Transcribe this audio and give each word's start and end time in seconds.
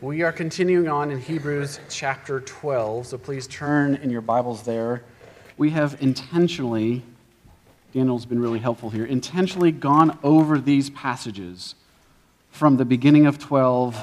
We 0.00 0.22
are 0.22 0.30
continuing 0.30 0.86
on 0.86 1.10
in 1.10 1.20
Hebrews 1.20 1.80
chapter 1.90 2.38
12, 2.38 3.08
so 3.08 3.18
please 3.18 3.48
turn 3.48 3.96
in 3.96 4.10
your 4.10 4.20
Bibles 4.20 4.62
there. 4.62 5.02
We 5.56 5.70
have 5.70 6.00
intentionally, 6.00 7.02
Daniel's 7.92 8.24
been 8.24 8.40
really 8.40 8.60
helpful 8.60 8.90
here, 8.90 9.04
intentionally 9.04 9.72
gone 9.72 10.16
over 10.22 10.60
these 10.60 10.88
passages 10.90 11.74
from 12.50 12.76
the 12.76 12.84
beginning 12.84 13.26
of 13.26 13.40
12, 13.40 13.96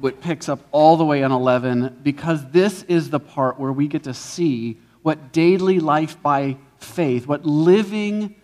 what 0.00 0.20
picks 0.20 0.50
up 0.50 0.60
all 0.70 0.98
the 0.98 1.04
way 1.06 1.22
on 1.22 1.32
11, 1.32 2.00
because 2.02 2.50
this 2.50 2.82
is 2.82 3.08
the 3.08 3.18
part 3.18 3.58
where 3.58 3.72
we 3.72 3.88
get 3.88 4.02
to 4.02 4.12
see 4.12 4.76
what 5.00 5.32
daily 5.32 5.80
life 5.80 6.20
by 6.20 6.58
faith, 6.76 7.26
what 7.26 7.46
living 7.46 8.34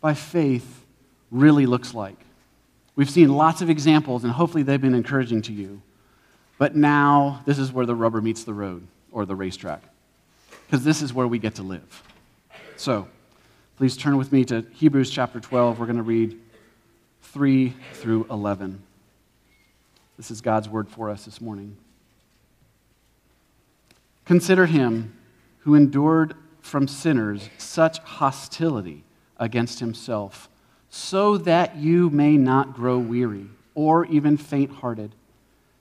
by 0.00 0.14
faith 0.14 0.84
really 1.30 1.66
looks 1.66 1.94
like. 1.94 2.16
We've 2.96 3.08
seen 3.08 3.32
lots 3.36 3.62
of 3.62 3.70
examples, 3.70 4.24
and 4.24 4.32
hopefully 4.32 4.64
they've 4.64 4.80
been 4.80 4.96
encouraging 4.96 5.42
to 5.42 5.52
you. 5.52 5.80
But 6.60 6.76
now, 6.76 7.40
this 7.46 7.58
is 7.58 7.72
where 7.72 7.86
the 7.86 7.94
rubber 7.94 8.20
meets 8.20 8.44
the 8.44 8.52
road 8.52 8.86
or 9.12 9.24
the 9.24 9.34
racetrack, 9.34 9.80
because 10.66 10.84
this 10.84 11.00
is 11.00 11.14
where 11.14 11.26
we 11.26 11.38
get 11.38 11.54
to 11.54 11.62
live. 11.62 12.02
So, 12.76 13.08
please 13.78 13.96
turn 13.96 14.18
with 14.18 14.30
me 14.30 14.44
to 14.44 14.66
Hebrews 14.74 15.10
chapter 15.10 15.40
12. 15.40 15.78
We're 15.78 15.86
going 15.86 15.96
to 15.96 16.02
read 16.02 16.38
3 17.22 17.72
through 17.94 18.26
11. 18.28 18.82
This 20.18 20.30
is 20.30 20.42
God's 20.42 20.68
word 20.68 20.90
for 20.90 21.08
us 21.08 21.24
this 21.24 21.40
morning. 21.40 21.78
Consider 24.26 24.66
him 24.66 25.16
who 25.60 25.74
endured 25.74 26.34
from 26.60 26.86
sinners 26.86 27.48
such 27.56 28.00
hostility 28.00 29.02
against 29.38 29.80
himself, 29.80 30.50
so 30.90 31.38
that 31.38 31.76
you 31.76 32.10
may 32.10 32.36
not 32.36 32.74
grow 32.74 32.98
weary 32.98 33.46
or 33.74 34.04
even 34.04 34.36
faint 34.36 34.70
hearted. 34.70 35.14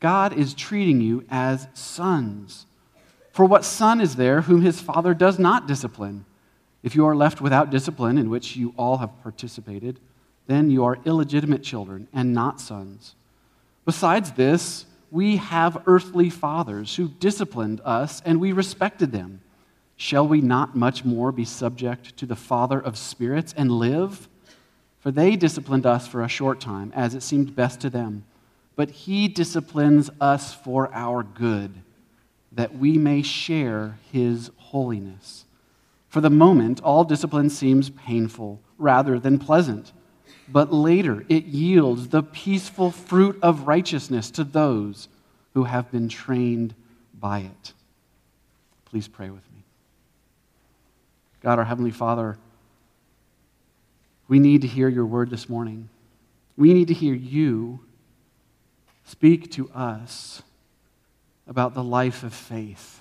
God 0.00 0.32
is 0.32 0.54
treating 0.54 1.00
you 1.00 1.24
as 1.30 1.66
sons. 1.74 2.66
For 3.32 3.44
what 3.44 3.64
son 3.64 4.00
is 4.00 4.16
there 4.16 4.42
whom 4.42 4.62
his 4.62 4.80
father 4.80 5.14
does 5.14 5.38
not 5.38 5.66
discipline? 5.66 6.24
If 6.82 6.94
you 6.94 7.06
are 7.06 7.16
left 7.16 7.40
without 7.40 7.70
discipline, 7.70 8.18
in 8.18 8.30
which 8.30 8.56
you 8.56 8.74
all 8.76 8.98
have 8.98 9.22
participated, 9.22 10.00
then 10.46 10.70
you 10.70 10.84
are 10.84 10.98
illegitimate 11.04 11.62
children 11.62 12.08
and 12.12 12.32
not 12.32 12.60
sons. 12.60 13.14
Besides 13.84 14.32
this, 14.32 14.86
we 15.10 15.36
have 15.36 15.82
earthly 15.86 16.30
fathers 16.30 16.96
who 16.96 17.08
disciplined 17.08 17.80
us, 17.84 18.22
and 18.24 18.40
we 18.40 18.52
respected 18.52 19.12
them. 19.12 19.40
Shall 19.96 20.28
we 20.28 20.40
not 20.40 20.76
much 20.76 21.04
more 21.04 21.32
be 21.32 21.44
subject 21.44 22.16
to 22.18 22.26
the 22.26 22.36
Father 22.36 22.78
of 22.78 22.96
spirits 22.96 23.54
and 23.56 23.72
live? 23.72 24.28
For 25.00 25.10
they 25.10 25.34
disciplined 25.36 25.86
us 25.86 26.06
for 26.06 26.22
a 26.22 26.28
short 26.28 26.60
time, 26.60 26.92
as 26.94 27.14
it 27.14 27.22
seemed 27.22 27.56
best 27.56 27.80
to 27.80 27.90
them. 27.90 28.24
But 28.78 28.90
he 28.90 29.26
disciplines 29.26 30.08
us 30.22 30.54
for 30.54 30.88
our 30.94 31.22
good, 31.22 31.74
that 32.52 32.78
we 32.78 32.96
may 32.96 33.20
share 33.20 33.98
his 34.12 34.50
holiness. 34.56 35.44
For 36.08 36.22
the 36.22 36.30
moment, 36.30 36.80
all 36.80 37.04
discipline 37.04 37.50
seems 37.50 37.90
painful 37.90 38.62
rather 38.78 39.18
than 39.18 39.38
pleasant 39.38 39.92
but 40.50 40.72
later 40.72 41.24
it 41.28 41.44
yields 41.44 42.08
the 42.08 42.22
peaceful 42.22 42.90
fruit 42.90 43.38
of 43.42 43.66
righteousness 43.66 44.30
to 44.32 44.44
those 44.44 45.08
who 45.54 45.64
have 45.64 45.90
been 45.90 46.08
trained 46.08 46.74
by 47.18 47.40
it. 47.40 47.72
Please 48.86 49.08
pray 49.08 49.28
with 49.28 49.44
me. 49.52 49.62
God, 51.42 51.58
our 51.58 51.64
Heavenly 51.64 51.90
Father, 51.90 52.38
we 54.26 54.38
need 54.38 54.62
to 54.62 54.68
hear 54.68 54.88
your 54.88 55.06
word 55.06 55.30
this 55.30 55.48
morning. 55.48 55.88
We 56.56 56.72
need 56.72 56.88
to 56.88 56.94
hear 56.94 57.14
you 57.14 57.80
speak 59.08 59.50
to 59.52 59.70
us 59.70 60.42
about 61.46 61.72
the 61.72 61.82
life 61.82 62.22
of 62.22 62.34
faith. 62.34 63.00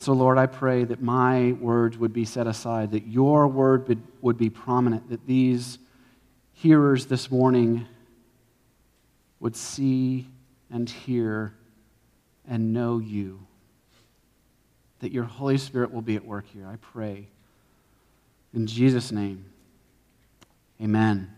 So, 0.00 0.12
Lord, 0.12 0.38
I 0.38 0.46
pray 0.46 0.84
that 0.84 1.00
my 1.00 1.52
words 1.52 1.96
would 1.98 2.12
be 2.12 2.24
set 2.24 2.46
aside, 2.46 2.90
that 2.92 3.06
your 3.06 3.46
word 3.46 4.02
would, 4.22 4.38
be 4.38 4.50
prominent, 4.50 5.08
that 5.10 5.26
these 5.26 5.78
hearers 6.54 7.06
this 7.06 7.30
morning 7.30 7.86
would 9.38 9.54
see 9.54 10.26
and 10.70 10.88
hear 10.88 11.54
and 12.48 12.72
know 12.72 12.98
you. 12.98 13.40
That 14.98 15.12
your 15.12 15.24
Holy 15.24 15.58
Spirit 15.58 15.92
will 15.92 16.02
be 16.02 16.16
at 16.16 16.24
work 16.24 16.46
here. 16.52 16.66
I 16.66 16.76
pray. 16.76 17.28
In 18.52 18.66
Jesus' 18.66 19.12
name, 19.12 19.44
amen. 20.82 21.30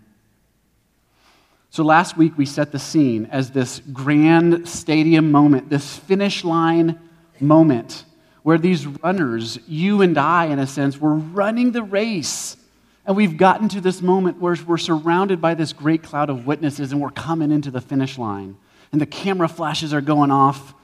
So 1.72 1.82
last 1.84 2.18
week 2.18 2.36
we 2.36 2.44
set 2.44 2.70
the 2.70 2.78
scene 2.78 3.30
as 3.32 3.50
this 3.50 3.80
grand 3.94 4.68
stadium 4.68 5.32
moment, 5.32 5.70
this 5.70 5.96
finish 5.96 6.44
line 6.44 7.00
moment 7.40 8.04
where 8.42 8.58
these 8.58 8.86
runners, 8.86 9.58
you 9.66 10.02
and 10.02 10.18
I, 10.18 10.48
in 10.48 10.58
a 10.58 10.66
sense, 10.66 10.98
were 10.98 11.14
running 11.14 11.72
the 11.72 11.82
race. 11.82 12.58
And 13.06 13.16
we've 13.16 13.38
gotten 13.38 13.70
to 13.70 13.80
this 13.80 14.02
moment 14.02 14.38
where 14.38 14.54
we're 14.66 14.76
surrounded 14.76 15.40
by 15.40 15.54
this 15.54 15.72
great 15.72 16.02
cloud 16.02 16.28
of 16.28 16.46
witnesses 16.46 16.92
and 16.92 17.00
we're 17.00 17.08
coming 17.08 17.50
into 17.50 17.70
the 17.70 17.80
finish 17.80 18.18
line. 18.18 18.58
And 18.92 19.00
the 19.00 19.06
camera 19.06 19.48
flashes 19.48 19.94
are 19.94 20.02
going 20.02 20.30
off. 20.30 20.74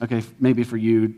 Okay, 0.00 0.22
maybe 0.38 0.62
for 0.62 0.76
you, 0.76 1.16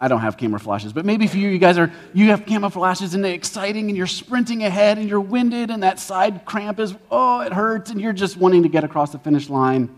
I 0.00 0.06
don't 0.06 0.20
have 0.20 0.36
camera 0.36 0.60
flashes, 0.60 0.92
but 0.92 1.04
maybe 1.04 1.26
for 1.26 1.38
you, 1.38 1.48
you 1.48 1.58
guys 1.58 1.76
are, 1.76 1.92
you 2.14 2.30
have 2.30 2.46
camera 2.46 2.70
flashes 2.70 3.14
and 3.14 3.24
they're 3.24 3.34
exciting 3.34 3.88
and 3.88 3.96
you're 3.96 4.06
sprinting 4.06 4.62
ahead 4.62 4.96
and 4.96 5.08
you're 5.08 5.20
winded 5.20 5.70
and 5.70 5.82
that 5.82 5.98
side 5.98 6.44
cramp 6.44 6.78
is, 6.78 6.94
oh, 7.10 7.40
it 7.40 7.52
hurts 7.52 7.90
and 7.90 8.00
you're 8.00 8.12
just 8.12 8.36
wanting 8.36 8.62
to 8.62 8.68
get 8.68 8.84
across 8.84 9.10
the 9.10 9.18
finish 9.18 9.48
line. 9.48 9.88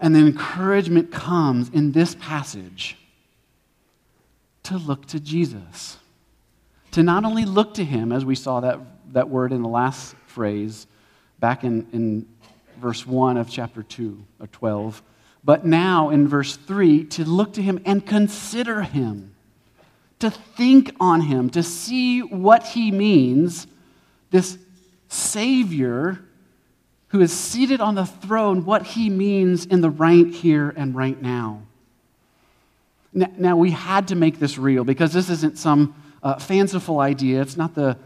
And 0.00 0.14
then 0.14 0.26
encouragement 0.26 1.10
comes 1.10 1.68
in 1.70 1.92
this 1.92 2.14
passage 2.20 2.96
to 4.64 4.76
look 4.76 5.06
to 5.06 5.18
Jesus. 5.18 5.98
To 6.92 7.02
not 7.02 7.24
only 7.24 7.44
look 7.44 7.74
to 7.74 7.84
him, 7.84 8.12
as 8.12 8.24
we 8.24 8.34
saw 8.34 8.60
that, 8.60 8.78
that 9.12 9.28
word 9.28 9.52
in 9.52 9.62
the 9.62 9.68
last 9.68 10.14
phrase 10.26 10.86
back 11.40 11.64
in, 11.64 11.88
in 11.92 12.28
verse 12.80 13.06
1 13.06 13.36
of 13.36 13.50
chapter 13.50 13.82
2 13.82 14.24
or 14.40 14.46
12, 14.48 15.02
but 15.44 15.66
now 15.66 16.10
in 16.10 16.28
verse 16.28 16.56
3, 16.56 17.04
to 17.04 17.24
look 17.24 17.52
to 17.54 17.62
him 17.62 17.80
and 17.84 18.06
consider 18.06 18.82
him, 18.82 19.34
to 20.18 20.30
think 20.30 20.94
on 21.00 21.22
him, 21.22 21.50
to 21.50 21.62
see 21.62 22.20
what 22.20 22.64
he 22.68 22.90
means, 22.90 23.66
this 24.30 24.58
Savior 25.08 26.20
who 27.12 27.20
is 27.20 27.30
seated 27.30 27.78
on 27.80 27.94
the 27.94 28.06
throne, 28.06 28.64
what 28.64 28.82
he 28.86 29.10
means 29.10 29.66
in 29.66 29.82
the 29.82 29.90
right 29.90 30.28
here 30.28 30.72
and 30.76 30.94
right 30.94 31.20
now. 31.20 31.62
Now, 33.12 33.58
we 33.58 33.72
had 33.72 34.08
to 34.08 34.14
make 34.14 34.38
this 34.38 34.56
real 34.56 34.82
because 34.84 35.12
this 35.12 35.28
isn't 35.28 35.58
some 35.58 35.94
uh, 36.22 36.38
fanciful 36.38 37.00
idea. 37.00 37.42
It's 37.42 37.58
not 37.58 37.74
the, 37.74 37.98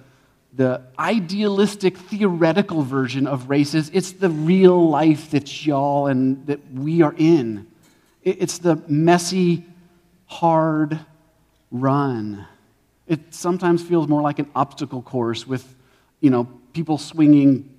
the 0.57 0.81
idealistic, 0.99 1.99
theoretical 1.99 2.83
version 2.83 3.27
of 3.27 3.51
races. 3.51 3.91
It's 3.93 4.13
the 4.13 4.31
real 4.31 4.89
life 4.89 5.31
that 5.33 5.67
y'all 5.67 6.07
and 6.07 6.47
that 6.47 6.73
we 6.73 7.03
are 7.03 7.15
in. 7.17 7.67
It's 8.23 8.59
the 8.59 8.83
messy, 8.89 9.65
hard 10.25 10.99
run. 11.71 12.47
It 13.07 13.35
sometimes 13.35 13.83
feels 13.83 14.09
more 14.09 14.23
like 14.23 14.39
an 14.39 14.51
obstacle 14.55 15.03
course 15.03 15.47
with, 15.47 15.77
you 16.21 16.31
know, 16.31 16.49
people 16.73 16.99
swinging 16.99 17.73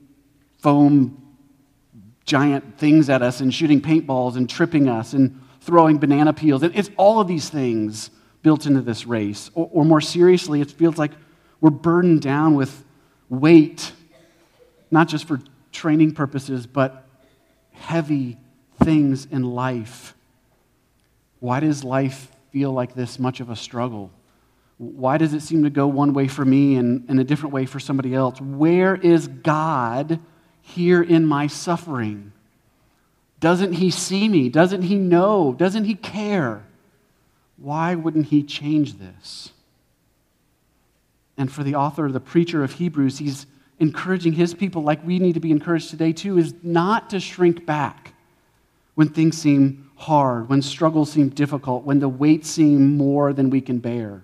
foam 0.59 1.21
giant 2.25 2.77
things 2.77 3.09
at 3.09 3.21
us 3.21 3.41
and 3.41 3.53
shooting 3.53 3.81
paintballs 3.81 4.35
and 4.35 4.49
tripping 4.49 4.87
us 4.87 5.13
and 5.13 5.41
throwing 5.61 5.97
banana 5.97 6.31
peels. 6.31 6.61
And 6.61 6.75
It's 6.75 6.91
all 6.95 7.19
of 7.19 7.27
these 7.27 7.49
things 7.49 8.11
built 8.43 8.65
into 8.65 8.81
this 8.81 9.07
race. 9.07 9.49
Or, 9.55 9.69
or 9.71 9.85
more 9.85 10.01
seriously, 10.01 10.61
it 10.61 10.69
feels 10.69 10.97
like 10.97 11.11
we're 11.61 11.69
burdened 11.69 12.21
down 12.21 12.55
with 12.55 12.83
weight, 13.29 13.91
not 14.91 15.07
just 15.07 15.27
for 15.27 15.39
training 15.71 16.13
purposes, 16.13 16.67
but 16.67 17.07
heavy 17.71 18.37
things 18.83 19.25
in 19.25 19.43
life. 19.43 20.13
Why 21.39 21.59
does 21.59 21.83
life 21.83 22.31
feel 22.51 22.71
like 22.71 22.93
this 22.93 23.19
much 23.19 23.39
of 23.39 23.49
a 23.49 23.55
struggle? 23.55 24.11
Why 24.77 25.17
does 25.17 25.33
it 25.33 25.41
seem 25.41 25.63
to 25.63 25.69
go 25.69 25.87
one 25.87 26.13
way 26.13 26.27
for 26.27 26.45
me 26.45 26.75
and, 26.75 27.05
and 27.09 27.19
a 27.19 27.23
different 27.23 27.53
way 27.53 27.65
for 27.65 27.79
somebody 27.79 28.13
else? 28.13 28.39
Where 28.39 28.95
is 28.95 29.27
God 29.27 30.19
here 30.61 31.01
in 31.01 31.25
my 31.25 31.47
suffering? 31.47 32.31
Doesn't 33.39 33.73
he 33.73 33.89
see 33.91 34.27
me? 34.27 34.49
Doesn't 34.49 34.83
he 34.83 34.95
know? 34.95 35.53
Doesn't 35.53 35.85
he 35.85 35.95
care? 35.95 36.63
Why 37.57 37.95
wouldn't 37.95 38.27
he 38.27 38.43
change 38.43 38.97
this? 38.97 39.51
And 41.37 41.51
for 41.51 41.63
the 41.63 41.75
author, 41.75 42.11
the 42.11 42.19
preacher 42.19 42.63
of 42.63 42.73
Hebrews, 42.73 43.19
he's 43.19 43.45
encouraging 43.79 44.33
his 44.33 44.53
people, 44.53 44.81
like 44.81 45.05
we 45.05 45.19
need 45.19 45.33
to 45.33 45.39
be 45.39 45.51
encouraged 45.51 45.89
today 45.89 46.11
too, 46.13 46.37
is 46.37 46.53
not 46.63 47.11
to 47.11 47.19
shrink 47.19 47.65
back 47.65 48.13
when 48.95 49.09
things 49.09 49.37
seem 49.37 49.91
hard, 49.95 50.49
when 50.49 50.61
struggles 50.61 51.11
seem 51.11 51.29
difficult, 51.29 51.83
when 51.83 51.99
the 51.99 52.09
weight 52.09 52.45
seem 52.45 52.97
more 52.97 53.33
than 53.33 53.49
we 53.49 53.61
can 53.61 53.77
bear. 53.77 54.23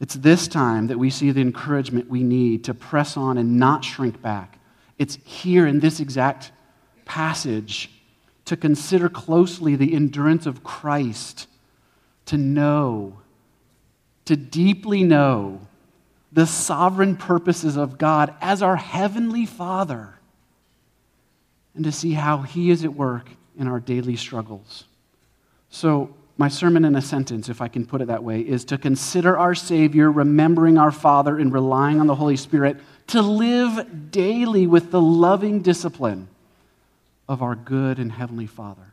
It's 0.00 0.14
this 0.14 0.48
time 0.48 0.88
that 0.88 0.98
we 0.98 1.10
see 1.10 1.30
the 1.30 1.42
encouragement 1.42 2.08
we 2.08 2.22
need 2.22 2.64
to 2.64 2.74
press 2.74 3.16
on 3.16 3.38
and 3.38 3.58
not 3.58 3.84
shrink 3.84 4.20
back. 4.20 4.58
It's 4.98 5.18
here 5.24 5.66
in 5.66 5.80
this 5.80 6.00
exact 6.00 6.52
passage 7.04 7.90
to 8.46 8.56
consider 8.56 9.08
closely 9.08 9.76
the 9.76 9.94
endurance 9.94 10.46
of 10.46 10.64
Christ, 10.64 11.46
to 12.26 12.36
know, 12.36 13.20
to 14.30 14.36
deeply 14.36 15.02
know 15.02 15.60
the 16.30 16.46
sovereign 16.46 17.16
purposes 17.16 17.76
of 17.76 17.98
God 17.98 18.32
as 18.40 18.62
our 18.62 18.76
Heavenly 18.76 19.44
Father, 19.44 20.14
and 21.74 21.82
to 21.82 21.90
see 21.90 22.12
how 22.12 22.42
He 22.42 22.70
is 22.70 22.84
at 22.84 22.94
work 22.94 23.28
in 23.58 23.66
our 23.66 23.80
daily 23.80 24.14
struggles. 24.14 24.84
So, 25.68 26.14
my 26.38 26.46
sermon 26.46 26.84
in 26.84 26.94
a 26.94 27.02
sentence, 27.02 27.48
if 27.48 27.60
I 27.60 27.66
can 27.66 27.84
put 27.84 28.02
it 28.02 28.06
that 28.06 28.22
way, 28.22 28.40
is 28.40 28.64
to 28.66 28.78
consider 28.78 29.36
our 29.36 29.56
Savior, 29.56 30.12
remembering 30.12 30.78
our 30.78 30.92
Father, 30.92 31.36
and 31.36 31.52
relying 31.52 31.98
on 31.98 32.06
the 32.06 32.14
Holy 32.14 32.36
Spirit 32.36 32.76
to 33.08 33.22
live 33.22 34.12
daily 34.12 34.68
with 34.68 34.92
the 34.92 35.00
loving 35.00 35.60
discipline 35.60 36.28
of 37.28 37.42
our 37.42 37.56
good 37.56 37.98
and 37.98 38.12
Heavenly 38.12 38.46
Father. 38.46 38.92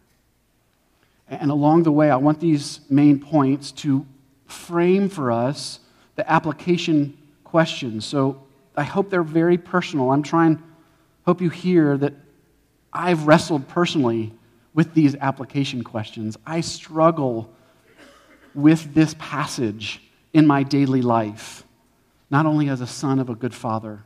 And 1.27 1.51
along 1.51 1.83
the 1.83 1.91
way, 1.91 2.09
I 2.09 2.15
want 2.15 2.39
these 2.39 2.79
main 2.89 3.19
points 3.19 3.71
to 3.73 4.03
frame 4.47 5.09
for 5.09 5.31
us 5.31 5.79
the 6.15 6.29
application 6.29 7.17
questions. 7.43 8.05
So 8.05 8.41
I 8.75 8.83
hope 8.83 9.09
they're 9.09 9.23
very 9.23 9.57
personal. 9.57 10.11
I'm 10.11 10.23
trying, 10.23 10.61
hope 11.25 11.41
you 11.41 11.49
hear 11.49 11.97
that 11.97 12.13
I've 12.91 13.27
wrestled 13.27 13.67
personally 13.67 14.33
with 14.73 14.93
these 14.93 15.15
application 15.15 15.83
questions. 15.83 16.37
I 16.45 16.61
struggle 16.61 17.51
with 18.53 18.93
this 18.93 19.15
passage 19.19 20.01
in 20.33 20.47
my 20.47 20.63
daily 20.63 21.01
life, 21.01 21.63
not 22.29 22.45
only 22.45 22.69
as 22.69 22.81
a 22.81 22.87
son 22.87 23.19
of 23.19 23.29
a 23.29 23.35
good 23.35 23.53
father, 23.53 24.03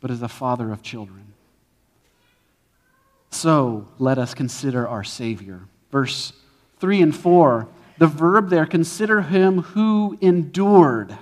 but 0.00 0.10
as 0.10 0.22
a 0.22 0.28
father 0.28 0.72
of 0.72 0.82
children. 0.82 1.32
So 3.30 3.88
let 3.98 4.18
us 4.18 4.34
consider 4.34 4.86
our 4.86 5.02
Savior. 5.02 5.60
Verse 5.90 6.32
3 6.78 7.02
and 7.02 7.16
4, 7.16 7.66
the 7.98 8.06
verb 8.06 8.50
there, 8.50 8.66
consider 8.66 9.22
him 9.22 9.62
who 9.62 10.18
endured. 10.20 11.16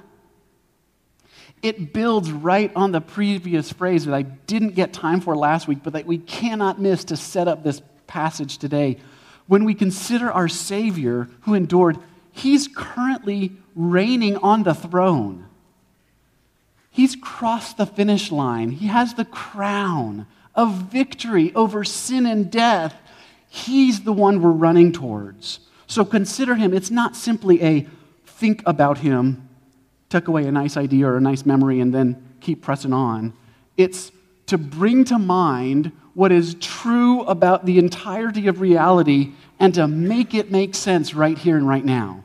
It 1.62 1.92
builds 1.92 2.32
right 2.32 2.72
on 2.74 2.92
the 2.92 3.00
previous 3.00 3.72
phrase 3.72 4.06
that 4.06 4.14
I 4.14 4.22
didn't 4.22 4.74
get 4.74 4.92
time 4.92 5.20
for 5.20 5.36
last 5.36 5.68
week, 5.68 5.78
but 5.82 5.92
that 5.92 6.06
we 6.06 6.18
cannot 6.18 6.80
miss 6.80 7.04
to 7.04 7.16
set 7.16 7.46
up 7.46 7.62
this 7.62 7.82
passage 8.06 8.58
today. 8.58 8.98
When 9.46 9.64
we 9.64 9.74
consider 9.74 10.32
our 10.32 10.48
Savior 10.48 11.28
who 11.42 11.54
endured, 11.54 11.98
He's 12.32 12.66
currently 12.66 13.52
reigning 13.76 14.38
on 14.38 14.62
the 14.62 14.74
throne. 14.74 15.46
He's 16.90 17.14
crossed 17.14 17.76
the 17.76 17.86
finish 17.86 18.32
line. 18.32 18.70
He 18.70 18.86
has 18.88 19.14
the 19.14 19.24
crown 19.24 20.26
of 20.54 20.74
victory 20.74 21.54
over 21.54 21.84
sin 21.84 22.26
and 22.26 22.50
death. 22.50 22.94
He's 23.48 24.00
the 24.00 24.12
one 24.12 24.40
we're 24.42 24.50
running 24.50 24.92
towards. 24.92 25.60
So 25.92 26.06
consider 26.06 26.54
him. 26.54 26.72
It's 26.72 26.90
not 26.90 27.14
simply 27.14 27.62
a 27.62 27.86
think 28.24 28.62
about 28.64 28.96
him, 28.96 29.46
tuck 30.08 30.26
away 30.26 30.46
a 30.46 30.50
nice 30.50 30.78
idea 30.78 31.06
or 31.06 31.18
a 31.18 31.20
nice 31.20 31.44
memory, 31.44 31.80
and 31.80 31.92
then 31.92 32.36
keep 32.40 32.62
pressing 32.62 32.94
on. 32.94 33.34
It's 33.76 34.10
to 34.46 34.56
bring 34.56 35.04
to 35.04 35.18
mind 35.18 35.92
what 36.14 36.32
is 36.32 36.54
true 36.54 37.24
about 37.24 37.66
the 37.66 37.78
entirety 37.78 38.46
of 38.46 38.62
reality 38.62 39.32
and 39.60 39.74
to 39.74 39.86
make 39.86 40.32
it 40.32 40.50
make 40.50 40.74
sense 40.74 41.12
right 41.12 41.36
here 41.36 41.58
and 41.58 41.68
right 41.68 41.84
now. 41.84 42.24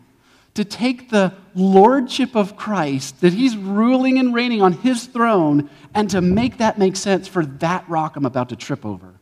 To 0.54 0.63
take 0.63 1.10
the 1.10 1.34
lordship 1.54 2.38
of 2.38 2.56
Christ, 2.56 3.20
that 3.20 3.34
he's 3.34 3.58
ruling 3.58 4.18
and 4.18 4.34
reigning 4.34 4.62
on 4.62 4.72
his 4.72 5.08
throne, 5.08 5.70
and 5.94 6.10
to 6.12 6.22
make 6.22 6.60
that 6.60 6.80
make 6.80 6.96
sense 6.96 7.28
for 7.28 7.46
that 7.46 7.84
rock 7.90 8.16
I'm 8.16 8.25
about 8.25 8.48
to 8.48 8.56
trip 8.56 8.86
over 8.86 9.16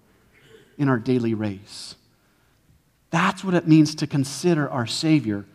in 0.77 0.88
our 0.88 1.00
daily 1.00 1.33
race. 1.33 1.94
That's 3.15 3.45
what 3.45 3.53
it 3.53 3.65
means 3.65 3.95
to 3.95 4.07
consider 4.07 4.69
our 4.69 4.85
Savior. 4.85 5.45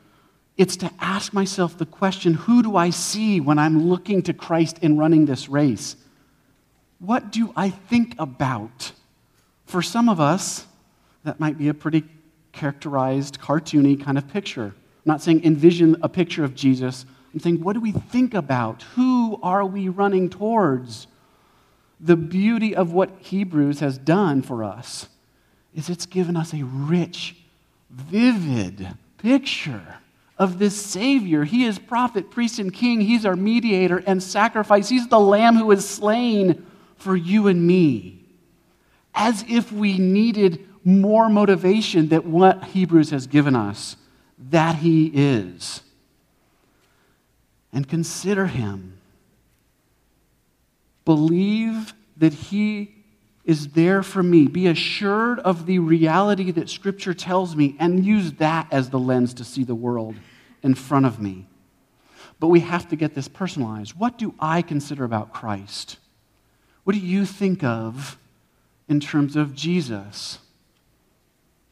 It's 0.57 0.79
to 0.79 0.91
ask 0.99 1.35
myself 1.35 1.77
the 1.77 1.85
question 1.85 2.33
who 2.33 2.63
do 2.63 2.75
I 2.75 2.89
see 2.89 3.39
when 3.39 3.59
I'm 3.59 3.87
looking 3.87 4.23
to 4.23 4.33
Christ 4.33 4.79
in 4.79 4.97
running 4.97 5.27
this 5.27 5.47
race? 5.47 5.95
What 7.01 7.31
do 7.31 7.53
I 7.55 7.69
think 7.69 8.15
about? 8.19 8.93
For 9.67 9.83
some 9.83 10.09
of 10.09 10.21
us, 10.21 10.65
that 11.25 11.39
might 11.39 11.59
be 11.59 11.69
a 11.69 11.75
pretty 11.75 12.05
characterized, 12.53 13.39
cartoony 13.39 14.03
kind 14.03 14.17
of 14.17 14.27
picture. 14.27 14.69
I'm 14.69 15.03
not 15.05 15.21
saying 15.21 15.45
envision 15.45 15.99
a 16.01 16.09
picture 16.09 16.45
of 16.45 16.55
Jesus. 16.55 17.05
I'm 17.35 17.41
saying, 17.41 17.63
what 17.63 17.75
do 17.75 17.81
we 17.81 17.93
think 17.93 18.33
about? 18.33 18.85
Who 18.95 19.39
are 19.43 19.67
we 19.67 19.91
running 19.91 20.31
towards? 20.31 21.09
The 22.01 22.17
beauty 22.17 22.75
of 22.75 22.95
what 22.95 23.11
Hebrews 23.19 23.81
has 23.81 23.99
done 23.99 24.41
for 24.41 24.65
us 24.65 25.09
is 25.75 25.91
it's 25.91 26.07
given 26.07 26.39
us 26.39 26.55
a 26.55 26.65
rich, 26.65 27.37
vivid 27.91 28.89
picture 29.19 29.99
of 30.39 30.59
this 30.59 30.81
Savior. 30.81 31.45
He 31.45 31.65
is 31.65 31.79
prophet, 31.79 32.31
priest, 32.31 32.59
and 32.59 32.73
king. 32.73 33.01
He's 33.01 33.27
our 33.27 33.37
mediator 33.37 34.03
and 34.07 34.23
sacrifice. 34.23 34.89
He's 34.89 35.09
the 35.09 35.21
Lamb 35.21 35.57
who 35.57 35.71
is 35.71 35.89
slain 35.89 36.67
for 36.97 37.17
you 37.17 37.47
and 37.49 37.67
me 37.67 38.25
as 39.15 39.45
if 39.49 39.73
we 39.73 39.99
needed 39.99 40.67
more 40.85 41.29
motivation 41.29 42.09
than 42.09 42.33
what 42.33 42.65
Hebrews 42.65 43.11
has 43.11 43.27
given 43.27 43.55
us 43.55 43.97
that 44.51 44.77
He 44.77 45.11
is. 45.13 45.83
And 47.73 47.89
consider 47.89 48.47
Him. 48.47 48.99
Believe 51.05 51.93
that 52.17 52.33
He 52.33 52.95
is 53.51 53.69
there 53.69 54.03
for 54.03 54.23
me. 54.23 54.47
Be 54.47 54.67
assured 54.69 55.41
of 55.41 55.67
the 55.67 55.79
reality 55.79 56.51
that 56.53 56.71
Scripture 56.71 57.15
tells 57.15 57.57
me 57.57 57.77
and 57.79 58.05
use 58.05 58.33
that 58.35 58.67
as 58.71 58.91
the 58.91 58.99
lens 58.99 59.35
to 59.35 59.45
see 59.45 59.65
the 59.65 59.75
world 59.75 60.15
in 60.63 60.75
front 60.75 61.07
of 61.07 61.21
me. 61.21 61.49
But 62.39 62.49
we 62.49 62.61
have 62.61 62.89
to 62.89 62.97
get 62.97 63.15
this 63.15 63.29
personalized. 63.29 63.99
What 63.99 64.19
do 64.19 64.35
I 64.39 64.63
consider 64.63 65.05
about 65.05 65.33
Christ? 65.33 65.99
What 66.85 66.95
do 66.95 67.01
you 67.01 67.27
think 67.27 67.65
of 67.65 68.19
in 68.91 68.99
terms 68.99 69.37
of 69.37 69.55
Jesus. 69.55 70.41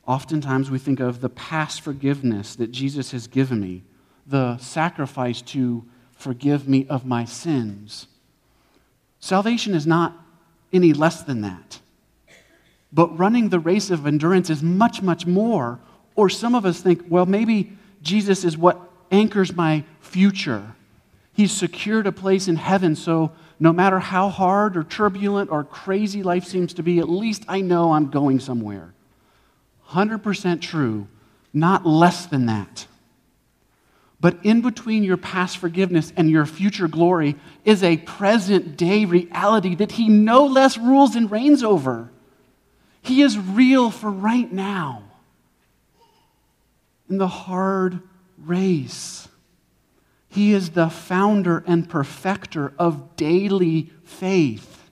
Oftentimes 0.07 0.71
we 0.71 0.79
think 0.79 1.01
of 1.01 1.21
the 1.21 1.29
past 1.29 1.81
forgiveness 1.81 2.55
that 2.55 2.71
Jesus 2.71 3.11
has 3.11 3.27
given 3.27 3.61
me, 3.61 3.83
the 4.25 4.57
sacrifice 4.59 5.43
to 5.43 5.85
forgive 6.13 6.69
me 6.69 6.87
of 6.87 7.05
my 7.05 7.25
sins. 7.25 8.07
Salvation 9.19 9.75
is 9.75 9.85
not 9.85 10.17
any 10.73 10.93
less 10.93 11.23
than 11.23 11.43
that. 11.43 11.81
But 12.93 13.19
running 13.19 13.49
the 13.49 13.59
race 13.59 13.91
of 13.91 14.07
endurance 14.07 14.51
is 14.51 14.63
much, 14.63 15.03
much 15.03 15.27
more. 15.27 15.79
Or 16.15 16.29
some 16.29 16.55
of 16.55 16.65
us 16.65 16.81
think, 16.81 17.05
well, 17.09 17.27
maybe 17.27 17.73
Jesus 18.03 18.45
is 18.45 18.57
what 18.57 18.81
anchors 19.11 19.55
my 19.55 19.85
future. 20.01 20.75
He's 21.33 21.53
secured 21.53 22.07
a 22.07 22.13
place 22.13 22.49
in 22.49 22.57
heaven, 22.57 22.97
so 22.97 23.33
no 23.61 23.73
matter 23.73 23.99
how 23.99 24.29
hard 24.29 24.77
or 24.77 24.83
turbulent 24.83 25.51
or 25.51 25.65
crazy 25.65 26.23
life 26.23 26.45
seems 26.45 26.75
to 26.75 26.83
be, 26.83 26.99
at 26.99 27.09
least 27.09 27.45
I 27.49 27.61
know 27.61 27.93
I'm 27.93 28.11
going 28.11 28.41
somewhere. 28.41 28.93
100% 29.91 30.61
true, 30.61 31.07
not 31.53 31.87
less 31.87 32.27
than 32.27 32.47
that. 32.47 32.87
But 34.21 34.39
in 34.43 34.63
between 34.63 35.05
your 35.05 35.17
past 35.17 35.59
forgiveness 35.59 36.13
and 36.17 36.29
your 36.29 36.45
future 36.45 36.89
glory 36.89 37.37
is 37.65 37.83
a 37.83 37.99
present 37.99 38.77
day 38.77 39.05
reality 39.05 39.77
that 39.77 39.93
He 39.93 40.09
no 40.09 40.45
less 40.45 40.77
rules 40.77 41.15
and 41.15 41.31
reigns 41.31 41.63
over. 41.63 42.11
He 43.01 43.23
is 43.23 43.39
real 43.39 43.91
for 43.91 44.11
right 44.11 44.51
now 44.53 45.05
in 47.09 47.19
the 47.19 47.29
hard 47.29 48.01
race. 48.37 49.29
He 50.29 50.53
is 50.53 50.71
the 50.71 50.91
founder 50.91 51.65
and 51.67 51.89
perfecter 51.89 52.73
of 52.79 53.17
daily 53.17 53.91
faith. 54.05 54.91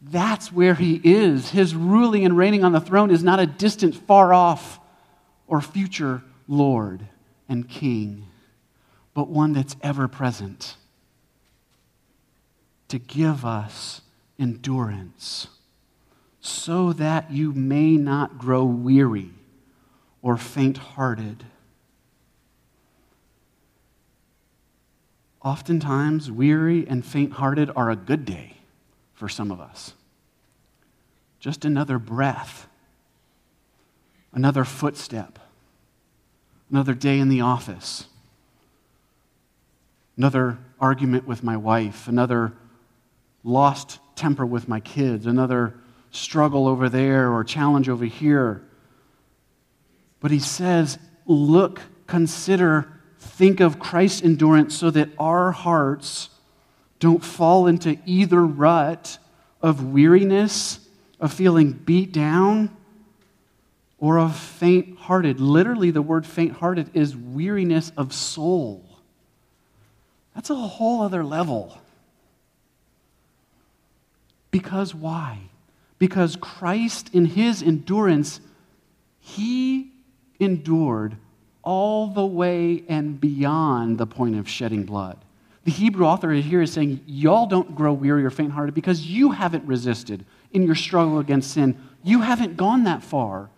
That's 0.00 0.50
where 0.50 0.74
he 0.74 1.00
is. 1.04 1.50
His 1.50 1.76
ruling 1.76 2.24
and 2.24 2.36
reigning 2.36 2.64
on 2.64 2.72
the 2.72 2.80
throne 2.80 3.12
is 3.12 3.22
not 3.22 3.38
a 3.38 3.46
distant, 3.46 3.94
far 3.94 4.34
off, 4.34 4.80
or 5.46 5.60
future 5.60 6.22
Lord 6.48 7.06
and 7.52 7.68
King, 7.68 8.26
but 9.14 9.28
one 9.28 9.52
that's 9.52 9.76
ever 9.82 10.08
present 10.08 10.74
to 12.88 12.98
give 12.98 13.44
us 13.44 14.00
endurance. 14.38 15.48
so 16.44 16.92
that 16.92 17.30
you 17.30 17.52
may 17.52 17.96
not 17.96 18.36
grow 18.36 18.64
weary 18.64 19.30
or 20.20 20.36
faint 20.36 20.76
hearted. 20.76 21.44
Oftentimes, 25.40 26.30
weary 26.32 26.84
and 26.86 27.06
faint 27.06 27.34
hearted 27.34 27.70
are 27.76 27.90
a 27.90 27.96
good 27.96 28.24
day 28.24 28.56
for 29.14 29.28
some 29.28 29.52
of 29.52 29.60
us. 29.60 29.94
Just 31.38 31.64
another 31.64 31.98
breath, 32.00 32.68
another 34.32 34.64
footstep, 34.64 35.38
another 36.72 36.94
day 36.94 37.18
in 37.18 37.28
the 37.28 37.42
office, 37.42 38.06
another 40.16 40.58
argument 40.80 41.26
with 41.26 41.44
my 41.44 41.56
wife, 41.56 42.08
another 42.08 42.52
lost 43.44 43.98
temper 44.16 44.46
with 44.46 44.66
my 44.68 44.80
kids, 44.80 45.26
another 45.26 45.74
struggle 46.10 46.66
over 46.66 46.88
there 46.88 47.30
or 47.30 47.44
challenge 47.44 47.90
over 47.90 48.06
here. 48.06 48.62
But 50.18 50.30
he 50.30 50.38
says, 50.38 50.98
look, 51.26 51.82
consider, 52.06 52.88
think 53.18 53.60
of 53.60 53.78
Christ's 53.78 54.22
endurance 54.22 54.74
so 54.74 54.90
that 54.90 55.10
our 55.18 55.52
hearts 55.52 56.30
don't 56.98 57.22
fall 57.22 57.66
into 57.66 57.98
either 58.06 58.44
rut 58.46 59.18
of 59.60 59.92
weariness, 59.92 60.80
of 61.20 61.32
feeling 61.32 61.72
beat 61.72 62.12
down, 62.12 62.74
or 64.02 64.18
of 64.18 64.36
faint 64.36 64.98
hearted. 64.98 65.38
Literally, 65.38 65.92
the 65.92 66.02
word 66.02 66.26
faint 66.26 66.54
hearted 66.54 66.90
is 66.92 67.16
weariness 67.16 67.92
of 67.96 68.12
soul. 68.12 68.84
That's 70.34 70.50
a 70.50 70.56
whole 70.56 71.02
other 71.02 71.22
level. 71.22 71.78
Because 74.50 74.92
why? 74.92 75.38
Because 76.00 76.34
Christ, 76.34 77.10
in 77.14 77.26
his 77.26 77.62
endurance, 77.62 78.40
he 79.20 79.92
endured 80.40 81.16
all 81.62 82.08
the 82.08 82.26
way 82.26 82.82
and 82.88 83.20
beyond 83.20 83.98
the 83.98 84.06
point 84.06 84.34
of 84.34 84.48
shedding 84.48 84.82
blood. 84.82 85.16
The 85.62 85.70
Hebrew 85.70 86.06
author 86.06 86.32
here 86.32 86.62
is 86.62 86.72
saying, 86.72 87.04
Y'all 87.06 87.46
don't 87.46 87.76
grow 87.76 87.92
weary 87.92 88.24
or 88.24 88.30
faint 88.30 88.50
hearted 88.50 88.74
because 88.74 89.06
you 89.06 89.30
haven't 89.30 89.64
resisted 89.64 90.24
in 90.50 90.64
your 90.64 90.74
struggle 90.74 91.20
against 91.20 91.52
sin. 91.52 91.80
You 92.02 92.22
haven't 92.22 92.56
gone 92.56 92.82
that 92.82 93.04
far. 93.04 93.48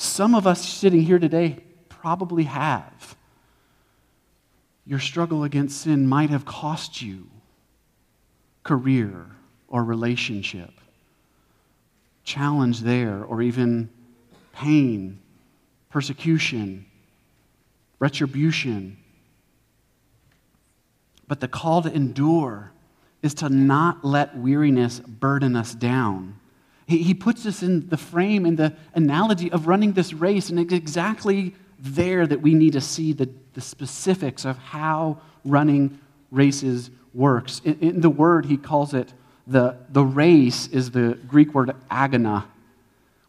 Some 0.00 0.34
of 0.34 0.46
us 0.46 0.66
sitting 0.66 1.02
here 1.02 1.18
today 1.18 1.58
probably 1.90 2.44
have. 2.44 3.16
Your 4.86 4.98
struggle 4.98 5.44
against 5.44 5.82
sin 5.82 6.06
might 6.06 6.30
have 6.30 6.46
cost 6.46 7.02
you 7.02 7.26
career 8.64 9.26
or 9.68 9.84
relationship, 9.84 10.70
challenge 12.24 12.80
there, 12.80 13.22
or 13.22 13.42
even 13.42 13.90
pain 14.54 15.20
persecution, 15.90 16.86
retribution. 17.98 18.96
But 21.28 21.40
the 21.40 21.48
call 21.48 21.82
to 21.82 21.92
endure 21.92 22.72
is 23.22 23.34
to 23.34 23.50
not 23.50 24.02
let 24.02 24.34
weariness 24.34 25.00
burden 25.00 25.56
us 25.56 25.74
down. 25.74 26.39
He, 26.90 27.02
he 27.02 27.14
puts 27.14 27.46
us 27.46 27.62
in 27.62 27.88
the 27.88 27.96
frame, 27.96 28.44
in 28.44 28.56
the 28.56 28.74
analogy 28.94 29.50
of 29.52 29.66
running 29.66 29.92
this 29.92 30.12
race, 30.12 30.50
and 30.50 30.58
it's 30.58 30.72
exactly 30.72 31.54
there 31.78 32.26
that 32.26 32.42
we 32.42 32.52
need 32.54 32.74
to 32.74 32.80
see 32.80 33.12
the, 33.12 33.30
the 33.54 33.60
specifics 33.60 34.44
of 34.44 34.58
how 34.58 35.20
running 35.44 35.98
races 36.30 36.90
works. 37.14 37.62
In, 37.64 37.78
in 37.80 38.00
the 38.00 38.10
word, 38.10 38.46
he 38.46 38.56
calls 38.56 38.92
it 38.92 39.12
the, 39.46 39.76
the 39.88 40.04
race 40.04 40.66
is 40.68 40.90
the 40.90 41.18
Greek 41.26 41.54
word 41.54 41.74
agona. 41.90 42.44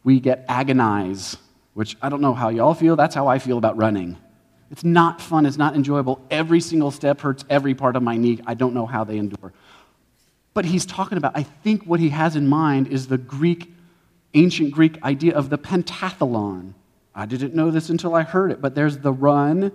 We 0.04 0.20
get 0.20 0.44
agonize 0.48 1.36
which 1.74 1.96
I 2.02 2.08
don't 2.08 2.20
know 2.20 2.34
how 2.34 2.50
y'all 2.50 2.74
feel. 2.74 2.96
That's 2.96 3.14
how 3.14 3.28
I 3.28 3.38
feel 3.38 3.58
about 3.58 3.76
running. 3.76 4.16
It's 4.70 4.84
not 4.84 5.20
fun. 5.20 5.46
It's 5.46 5.56
not 5.56 5.74
enjoyable. 5.74 6.20
Every 6.30 6.60
single 6.60 6.90
step 6.90 7.20
hurts 7.20 7.44
every 7.48 7.74
part 7.74 7.96
of 7.96 8.02
my 8.02 8.16
knee. 8.16 8.40
I 8.46 8.54
don't 8.54 8.74
know 8.74 8.86
how 8.86 9.04
they 9.04 9.18
endure. 9.18 9.52
But 10.54 10.64
he's 10.66 10.84
talking 10.84 11.18
about, 11.18 11.36
I 11.36 11.42
think 11.42 11.84
what 11.84 12.00
he 12.00 12.10
has 12.10 12.36
in 12.36 12.46
mind 12.46 12.88
is 12.88 13.06
the 13.06 13.18
Greek, 13.18 13.72
ancient 14.34 14.72
Greek 14.72 15.02
idea 15.02 15.34
of 15.34 15.50
the 15.50 15.58
pentathlon. 15.58 16.74
I 17.14 17.26
didn't 17.26 17.54
know 17.54 17.70
this 17.70 17.88
until 17.88 18.14
I 18.14 18.22
heard 18.22 18.50
it, 18.50 18.60
but 18.60 18.74
there's 18.74 18.98
the 18.98 19.12
run, 19.12 19.72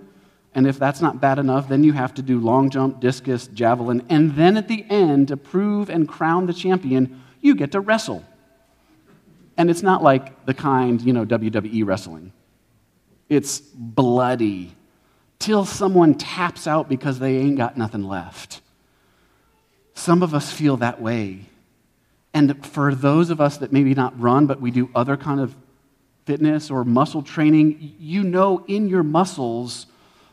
and 0.54 0.66
if 0.66 0.78
that's 0.78 1.00
not 1.00 1.20
bad 1.20 1.38
enough, 1.38 1.68
then 1.68 1.84
you 1.84 1.92
have 1.92 2.14
to 2.14 2.22
do 2.22 2.40
long 2.40 2.70
jump, 2.70 3.00
discus, 3.00 3.48
javelin, 3.48 4.04
and 4.08 4.34
then 4.34 4.56
at 4.56 4.68
the 4.68 4.84
end, 4.88 5.28
to 5.28 5.36
prove 5.36 5.90
and 5.90 6.08
crown 6.08 6.46
the 6.46 6.54
champion, 6.54 7.22
you 7.40 7.54
get 7.54 7.72
to 7.72 7.80
wrestle. 7.80 8.24
And 9.56 9.70
it's 9.70 9.82
not 9.82 10.02
like 10.02 10.46
the 10.46 10.54
kind, 10.54 11.00
you 11.00 11.12
know, 11.12 11.24
WWE 11.24 11.84
wrestling. 11.84 12.32
It's 13.28 13.60
bloody 13.60 14.74
till 15.38 15.64
someone 15.64 16.14
taps 16.14 16.66
out 16.66 16.88
because 16.88 17.18
they 17.18 17.36
ain't 17.36 17.56
got 17.56 17.76
nothing 17.76 18.04
left. 18.04 18.60
Some 19.98 20.22
of 20.22 20.34
us 20.34 20.52
feel 20.52 20.76
that 20.78 21.00
way. 21.00 21.46
And 22.32 22.64
for 22.64 22.94
those 22.94 23.30
of 23.30 23.40
us 23.40 23.58
that 23.58 23.72
maybe 23.72 23.94
not 23.94 24.18
run, 24.20 24.46
but 24.46 24.60
we 24.60 24.70
do 24.70 24.90
other 24.94 25.16
kind 25.16 25.40
of 25.40 25.54
fitness 26.24 26.70
or 26.70 26.84
muscle 26.84 27.22
training, 27.22 27.96
you 27.98 28.22
know 28.22 28.64
in 28.66 28.88
your 28.88 29.02
muscles, 29.02 29.86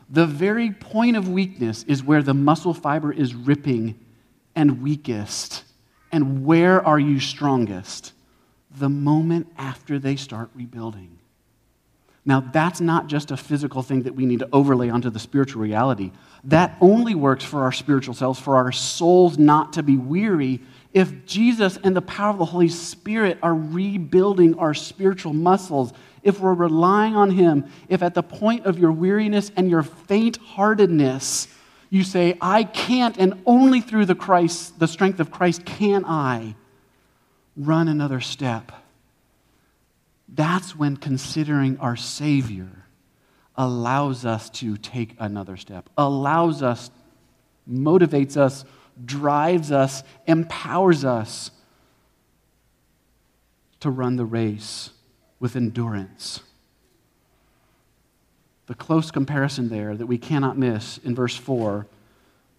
the 0.08 0.26
very 0.26 0.70
point 0.70 1.16
of 1.16 1.28
weakness 1.28 1.82
is 1.84 2.02
where 2.02 2.22
the 2.22 2.34
muscle 2.34 2.74
fiber 2.74 3.12
is 3.12 3.34
ripping 3.34 3.98
and 4.54 4.82
weakest. 4.82 5.64
And 6.12 6.44
where 6.44 6.84
are 6.86 6.98
you 6.98 7.18
strongest? 7.18 8.12
the 8.78 8.88
moment 8.88 9.52
after 9.56 9.98
they 9.98 10.16
start 10.16 10.50
rebuilding. 10.54 11.15
Now, 12.28 12.40
that's 12.40 12.80
not 12.80 13.06
just 13.06 13.30
a 13.30 13.36
physical 13.36 13.82
thing 13.82 14.02
that 14.02 14.16
we 14.16 14.26
need 14.26 14.40
to 14.40 14.48
overlay 14.52 14.90
onto 14.90 15.10
the 15.10 15.20
spiritual 15.20 15.62
reality. 15.62 16.10
That 16.42 16.76
only 16.80 17.14
works 17.14 17.44
for 17.44 17.62
our 17.62 17.70
spiritual 17.70 18.14
selves, 18.14 18.40
for 18.40 18.56
our 18.56 18.72
souls 18.72 19.38
not 19.38 19.74
to 19.74 19.84
be 19.84 19.96
weary. 19.96 20.60
If 20.92 21.24
Jesus 21.24 21.78
and 21.84 21.94
the 21.94 22.02
power 22.02 22.30
of 22.30 22.38
the 22.38 22.44
Holy 22.44 22.68
Spirit 22.68 23.38
are 23.44 23.54
rebuilding 23.54 24.58
our 24.58 24.74
spiritual 24.74 25.34
muscles, 25.34 25.92
if 26.24 26.40
we're 26.40 26.54
relying 26.54 27.14
on 27.14 27.30
Him, 27.30 27.70
if 27.88 28.02
at 28.02 28.14
the 28.14 28.24
point 28.24 28.66
of 28.66 28.76
your 28.76 28.90
weariness 28.90 29.52
and 29.56 29.70
your 29.70 29.84
faint 29.84 30.38
heartedness, 30.38 31.46
you 31.90 32.02
say, 32.02 32.36
I 32.40 32.64
can't, 32.64 33.16
and 33.18 33.40
only 33.46 33.80
through 33.80 34.06
the 34.06 34.16
Christ, 34.16 34.80
the 34.80 34.88
strength 34.88 35.20
of 35.20 35.30
Christ 35.30 35.64
can 35.64 36.04
I 36.04 36.56
run 37.56 37.86
another 37.86 38.20
step. 38.20 38.72
That's 40.28 40.74
when 40.74 40.96
considering 40.96 41.78
our 41.78 41.96
Savior 41.96 42.86
allows 43.56 44.24
us 44.26 44.50
to 44.50 44.76
take 44.76 45.14
another 45.18 45.56
step, 45.56 45.88
allows 45.96 46.62
us, 46.62 46.90
motivates 47.68 48.36
us, 48.36 48.64
drives 49.04 49.72
us, 49.72 50.02
empowers 50.26 51.04
us 51.04 51.50
to 53.80 53.90
run 53.90 54.16
the 54.16 54.24
race 54.24 54.90
with 55.38 55.56
endurance. 55.56 56.40
The 58.66 58.74
close 58.74 59.10
comparison 59.10 59.68
there 59.68 59.94
that 59.96 60.06
we 60.06 60.18
cannot 60.18 60.58
miss 60.58 60.98
in 60.98 61.14
verse 61.14 61.36
4 61.36 61.86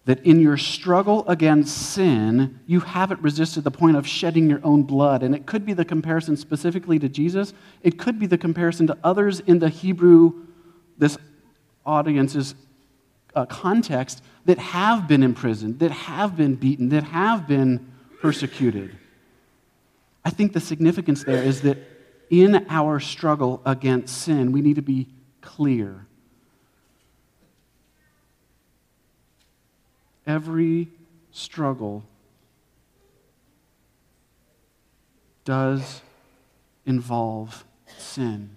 that 0.08 0.24
in 0.24 0.40
your 0.40 0.56
struggle 0.56 1.22
against 1.28 1.92
sin, 1.92 2.60
you 2.66 2.80
haven't 2.80 3.20
resisted 3.20 3.62
the 3.62 3.70
point 3.70 3.94
of 3.94 4.06
shedding 4.06 4.48
your 4.48 4.60
own 4.64 4.82
blood. 4.82 5.22
And 5.22 5.34
it 5.34 5.44
could 5.44 5.66
be 5.66 5.74
the 5.74 5.84
comparison 5.84 6.34
specifically 6.34 6.98
to 7.00 7.10
Jesus, 7.10 7.52
it 7.82 7.98
could 7.98 8.18
be 8.18 8.24
the 8.24 8.38
comparison 8.38 8.86
to 8.86 8.96
others 9.04 9.40
in 9.40 9.58
the 9.58 9.68
Hebrew, 9.68 10.46
this 10.96 11.18
audience's 11.84 12.54
uh, 13.34 13.44
context, 13.44 14.22
that 14.46 14.56
have 14.56 15.06
been 15.06 15.22
imprisoned, 15.22 15.78
that 15.80 15.90
have 15.90 16.38
been 16.38 16.54
beaten, 16.54 16.88
that 16.88 17.04
have 17.04 17.46
been 17.46 17.92
persecuted. 18.22 18.96
I 20.24 20.30
think 20.30 20.54
the 20.54 20.60
significance 20.60 21.22
there 21.22 21.42
is 21.42 21.60
that 21.60 21.76
in 22.30 22.64
our 22.70 22.98
struggle 22.98 23.60
against 23.66 24.22
sin, 24.22 24.52
we 24.52 24.62
need 24.62 24.76
to 24.76 24.82
be 24.82 25.06
clear 25.42 26.07
every 30.28 30.88
struggle 31.32 32.04
does 35.44 36.02
involve 36.84 37.64
sin. 37.96 38.56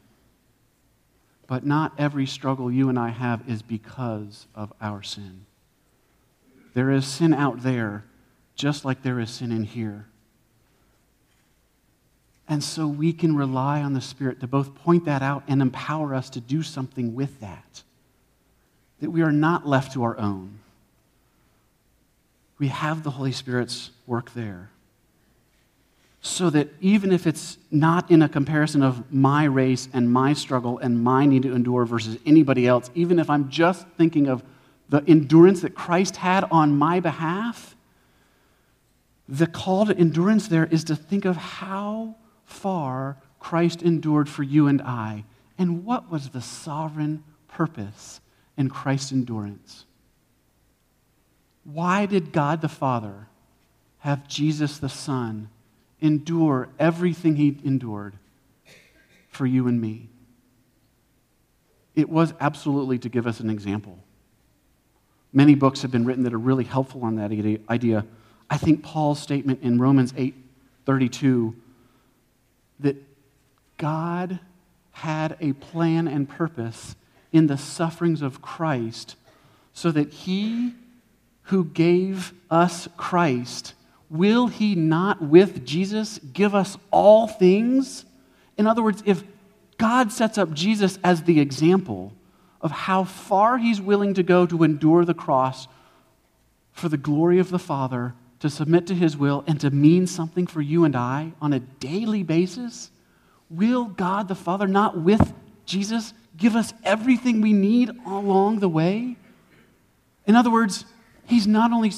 But 1.47 1.65
not 1.65 1.93
every 1.97 2.25
struggle 2.25 2.69
you 2.71 2.89
and 2.89 2.99
I 2.99 3.09
have 3.09 3.49
is 3.49 3.61
because 3.61 4.47
of 4.53 4.73
our 4.81 5.01
sin. 5.01 5.45
There 6.73 6.91
is 6.91 7.05
sin 7.05 7.33
out 7.33 7.63
there, 7.63 8.05
just 8.55 8.83
like 8.83 9.01
there 9.01 9.19
is 9.19 9.29
sin 9.29 9.51
in 9.51 9.63
here. 9.63 10.07
And 12.47 12.61
so 12.61 12.87
we 12.87 13.13
can 13.13 13.35
rely 13.35 13.81
on 13.81 13.93
the 13.93 14.01
Spirit 14.01 14.41
to 14.41 14.47
both 14.47 14.75
point 14.75 15.05
that 15.05 15.21
out 15.21 15.43
and 15.47 15.61
empower 15.61 16.13
us 16.13 16.29
to 16.31 16.41
do 16.41 16.63
something 16.63 17.15
with 17.15 17.39
that. 17.39 17.83
That 18.99 19.11
we 19.11 19.21
are 19.21 19.31
not 19.31 19.65
left 19.65 19.93
to 19.93 20.03
our 20.03 20.17
own 20.17 20.60
we 22.61 22.67
have 22.67 23.01
the 23.01 23.09
Holy 23.09 23.31
Spirit's 23.31 23.89
work 24.05 24.33
there. 24.35 24.69
so 26.23 26.51
that 26.51 26.69
even 26.79 27.11
if 27.11 27.25
it's 27.25 27.57
not 27.71 28.11
in 28.11 28.21
a 28.21 28.29
comparison 28.29 28.83
of 28.83 29.11
my 29.11 29.43
race 29.43 29.89
and 29.91 30.13
my 30.13 30.33
struggle 30.33 30.77
and 30.77 31.03
my 31.03 31.25
need 31.25 31.41
to 31.41 31.55
endure 31.55 31.83
versus 31.83 32.15
anybody 32.27 32.67
else, 32.67 32.91
even 32.93 33.17
if 33.17 33.27
I'm 33.27 33.49
just 33.49 33.87
thinking 33.97 34.27
of 34.27 34.43
the 34.87 35.03
endurance 35.07 35.61
that 35.61 35.73
Christ 35.73 36.17
had 36.17 36.43
on 36.51 36.77
my 36.77 36.99
behalf, 36.99 37.75
the 39.27 39.47
call 39.47 39.87
to 39.87 39.97
endurance 39.97 40.47
there 40.47 40.67
is 40.67 40.83
to 40.83 40.95
think 40.95 41.25
of 41.25 41.37
how 41.37 42.15
far 42.45 43.17
Christ 43.39 43.81
endured 43.81 44.29
for 44.29 44.43
you 44.43 44.67
and 44.67 44.79
I, 44.83 45.23
and 45.57 45.83
what 45.83 46.11
was 46.11 46.29
the 46.29 46.41
sovereign 46.41 47.23
purpose 47.47 48.21
in 48.57 48.69
Christ's 48.69 49.11
endurance. 49.11 49.85
Why 51.63 52.05
did 52.05 52.31
God 52.31 52.61
the 52.61 52.69
Father 52.69 53.27
have 53.99 54.27
Jesus 54.27 54.77
the 54.77 54.89
Son 54.89 55.49
endure 55.99 56.69
everything 56.79 57.35
he 57.35 57.59
endured 57.63 58.15
for 59.29 59.45
you 59.45 59.67
and 59.67 59.79
me? 59.79 60.09
It 61.95 62.09
was 62.09 62.33
absolutely 62.39 62.97
to 62.99 63.09
give 63.09 63.27
us 63.27 63.39
an 63.39 63.49
example. 63.49 63.99
Many 65.33 65.55
books 65.55 65.81
have 65.81 65.91
been 65.91 66.05
written 66.05 66.23
that 66.23 66.33
are 66.33 66.39
really 66.39 66.63
helpful 66.63 67.03
on 67.03 67.15
that 67.15 67.31
idea. 67.69 68.05
I 68.49 68.57
think 68.57 68.83
Paul's 68.83 69.19
statement 69.19 69.61
in 69.61 69.79
Romans 69.79 70.13
8 70.17 70.35
32 70.85 71.55
that 72.79 72.97
God 73.77 74.39
had 74.91 75.37
a 75.39 75.53
plan 75.53 76.07
and 76.07 76.27
purpose 76.27 76.95
in 77.31 77.47
the 77.47 77.57
sufferings 77.57 78.21
of 78.21 78.41
Christ 78.41 79.15
so 79.73 79.91
that 79.91 80.11
he 80.11 80.73
who 81.51 81.65
gave 81.65 82.33
us 82.49 82.87
Christ, 82.95 83.73
will 84.09 84.47
he 84.47 84.73
not 84.73 85.21
with 85.21 85.65
Jesus 85.65 86.17
give 86.31 86.55
us 86.55 86.77
all 86.91 87.27
things? 87.27 88.05
In 88.57 88.67
other 88.67 88.81
words, 88.81 89.03
if 89.05 89.21
God 89.77 90.13
sets 90.13 90.37
up 90.37 90.53
Jesus 90.53 90.97
as 91.03 91.23
the 91.23 91.41
example 91.41 92.13
of 92.61 92.71
how 92.71 93.03
far 93.03 93.57
he's 93.57 93.81
willing 93.81 94.13
to 94.13 94.23
go 94.23 94.45
to 94.45 94.63
endure 94.63 95.03
the 95.03 95.13
cross 95.13 95.67
for 96.71 96.87
the 96.87 96.95
glory 96.95 97.37
of 97.37 97.49
the 97.49 97.59
Father, 97.59 98.13
to 98.39 98.49
submit 98.49 98.87
to 98.87 98.95
his 98.95 99.17
will, 99.17 99.43
and 99.45 99.59
to 99.59 99.71
mean 99.71 100.07
something 100.07 100.47
for 100.47 100.61
you 100.61 100.85
and 100.85 100.95
I 100.95 101.33
on 101.41 101.51
a 101.51 101.59
daily 101.59 102.23
basis, 102.23 102.91
will 103.49 103.83
God 103.83 104.29
the 104.29 104.35
Father 104.35 104.67
not 104.67 104.97
with 104.97 105.33
Jesus 105.65 106.13
give 106.37 106.55
us 106.55 106.73
everything 106.85 107.41
we 107.41 107.51
need 107.51 107.89
along 108.05 108.59
the 108.59 108.69
way? 108.69 109.17
In 110.25 110.37
other 110.37 110.49
words, 110.49 110.85
He's 111.25 111.47
not 111.47 111.71
only 111.71 111.91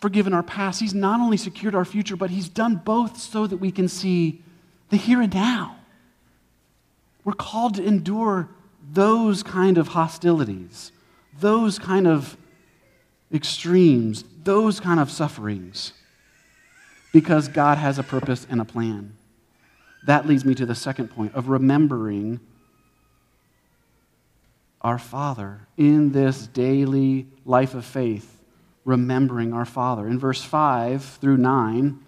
forgiven 0.00 0.32
our 0.32 0.42
past, 0.42 0.80
He's 0.80 0.94
not 0.94 1.20
only 1.20 1.36
secured 1.36 1.74
our 1.74 1.84
future, 1.84 2.16
but 2.16 2.30
He's 2.30 2.48
done 2.48 2.76
both 2.76 3.18
so 3.18 3.46
that 3.46 3.58
we 3.58 3.70
can 3.70 3.88
see 3.88 4.42
the 4.88 4.96
here 4.96 5.20
and 5.20 5.32
now. 5.32 5.76
We're 7.24 7.32
called 7.34 7.74
to 7.74 7.84
endure 7.84 8.48
those 8.92 9.42
kind 9.42 9.78
of 9.78 9.88
hostilities, 9.88 10.92
those 11.38 11.78
kind 11.78 12.06
of 12.06 12.36
extremes, 13.32 14.24
those 14.42 14.80
kind 14.80 14.98
of 14.98 15.10
sufferings, 15.10 15.92
because 17.12 17.48
God 17.48 17.78
has 17.78 17.98
a 17.98 18.02
purpose 18.02 18.46
and 18.50 18.60
a 18.60 18.64
plan. 18.64 19.14
That 20.06 20.26
leads 20.26 20.44
me 20.44 20.54
to 20.54 20.66
the 20.66 20.74
second 20.74 21.08
point 21.08 21.34
of 21.34 21.48
remembering 21.48 22.40
our 24.80 24.98
Father 24.98 25.60
in 25.76 26.12
this 26.12 26.46
daily 26.46 27.26
life 27.44 27.74
of 27.74 27.84
faith, 27.84 28.39
remembering 28.84 29.52
our 29.52 29.64
Father. 29.64 30.06
In 30.06 30.18
verse 30.18 30.42
5 30.42 31.04
through 31.20 31.36
9, 31.36 31.98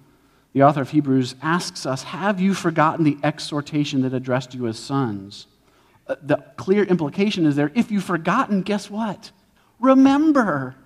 the 0.52 0.62
author 0.62 0.82
of 0.82 0.90
Hebrews 0.90 1.34
asks 1.42 1.86
us 1.86 2.02
Have 2.04 2.40
you 2.40 2.54
forgotten 2.54 3.04
the 3.04 3.18
exhortation 3.22 4.02
that 4.02 4.14
addressed 4.14 4.54
you 4.54 4.66
as 4.66 4.78
sons? 4.78 5.46
Uh, 6.06 6.16
the 6.22 6.36
clear 6.56 6.84
implication 6.84 7.46
is 7.46 7.56
there 7.56 7.70
if 7.74 7.90
you've 7.90 8.04
forgotten, 8.04 8.62
guess 8.62 8.90
what? 8.90 9.30
Remember. 9.80 10.76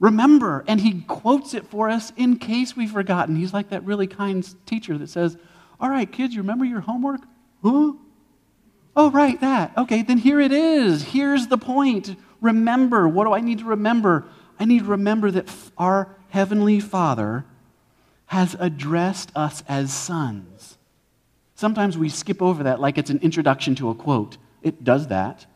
Remember. 0.00 0.64
And 0.66 0.80
he 0.80 1.02
quotes 1.02 1.54
it 1.54 1.66
for 1.66 1.88
us 1.88 2.12
in 2.16 2.36
case 2.36 2.76
we've 2.76 2.90
forgotten. 2.90 3.36
He's 3.36 3.54
like 3.54 3.70
that 3.70 3.84
really 3.84 4.06
kind 4.06 4.46
teacher 4.66 4.98
that 4.98 5.08
says, 5.08 5.36
All 5.80 5.88
right, 5.88 6.10
kids, 6.10 6.34
you 6.34 6.42
remember 6.42 6.64
your 6.64 6.80
homework? 6.80 7.20
Huh? 7.62 7.92
Oh, 8.94 9.10
right, 9.10 9.40
that. 9.40 9.72
Okay, 9.78 10.02
then 10.02 10.18
here 10.18 10.40
it 10.40 10.52
is. 10.52 11.02
Here's 11.02 11.46
the 11.46 11.56
point. 11.56 12.16
Remember. 12.42 13.08
What 13.08 13.24
do 13.24 13.32
I 13.32 13.40
need 13.40 13.60
to 13.60 13.64
remember? 13.64 14.26
I 14.60 14.66
need 14.66 14.80
to 14.80 14.90
remember 14.90 15.30
that 15.30 15.48
our 15.78 16.14
Heavenly 16.28 16.80
Father 16.80 17.46
has 18.26 18.54
addressed 18.58 19.32
us 19.34 19.62
as 19.68 19.92
sons. 19.92 20.76
Sometimes 21.54 21.96
we 21.96 22.08
skip 22.08 22.42
over 22.42 22.64
that 22.64 22.80
like 22.80 22.98
it's 22.98 23.10
an 23.10 23.20
introduction 23.20 23.74
to 23.76 23.88
a 23.88 23.94
quote. 23.94 24.36
It 24.62 24.84
does 24.84 25.08
that. 25.08 25.46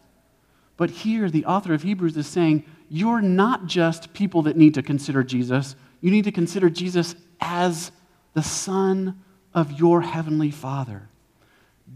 But 0.77 0.90
here, 0.90 1.31
the 1.31 1.44
author 1.46 1.75
of 1.75 1.83
Hebrews 1.83 2.16
is 2.16 2.27
saying, 2.27 2.64
you're 2.88 3.22
not 3.22 3.66
just 3.66 4.12
people 4.12 4.42
that 4.42 4.57
need 4.57 4.75
to 4.75 4.83
consider 4.83 5.25
Jesus, 5.25 5.75
you 6.01 6.11
need 6.11 6.25
to 6.25 6.33
consider 6.33 6.70
Jesus 6.70 7.16
as 7.40 7.90
the 8.35 8.42
Son 8.42 9.22
of 9.55 9.72
your 9.72 10.03
Heavenly 10.03 10.51
Father. 10.51 11.09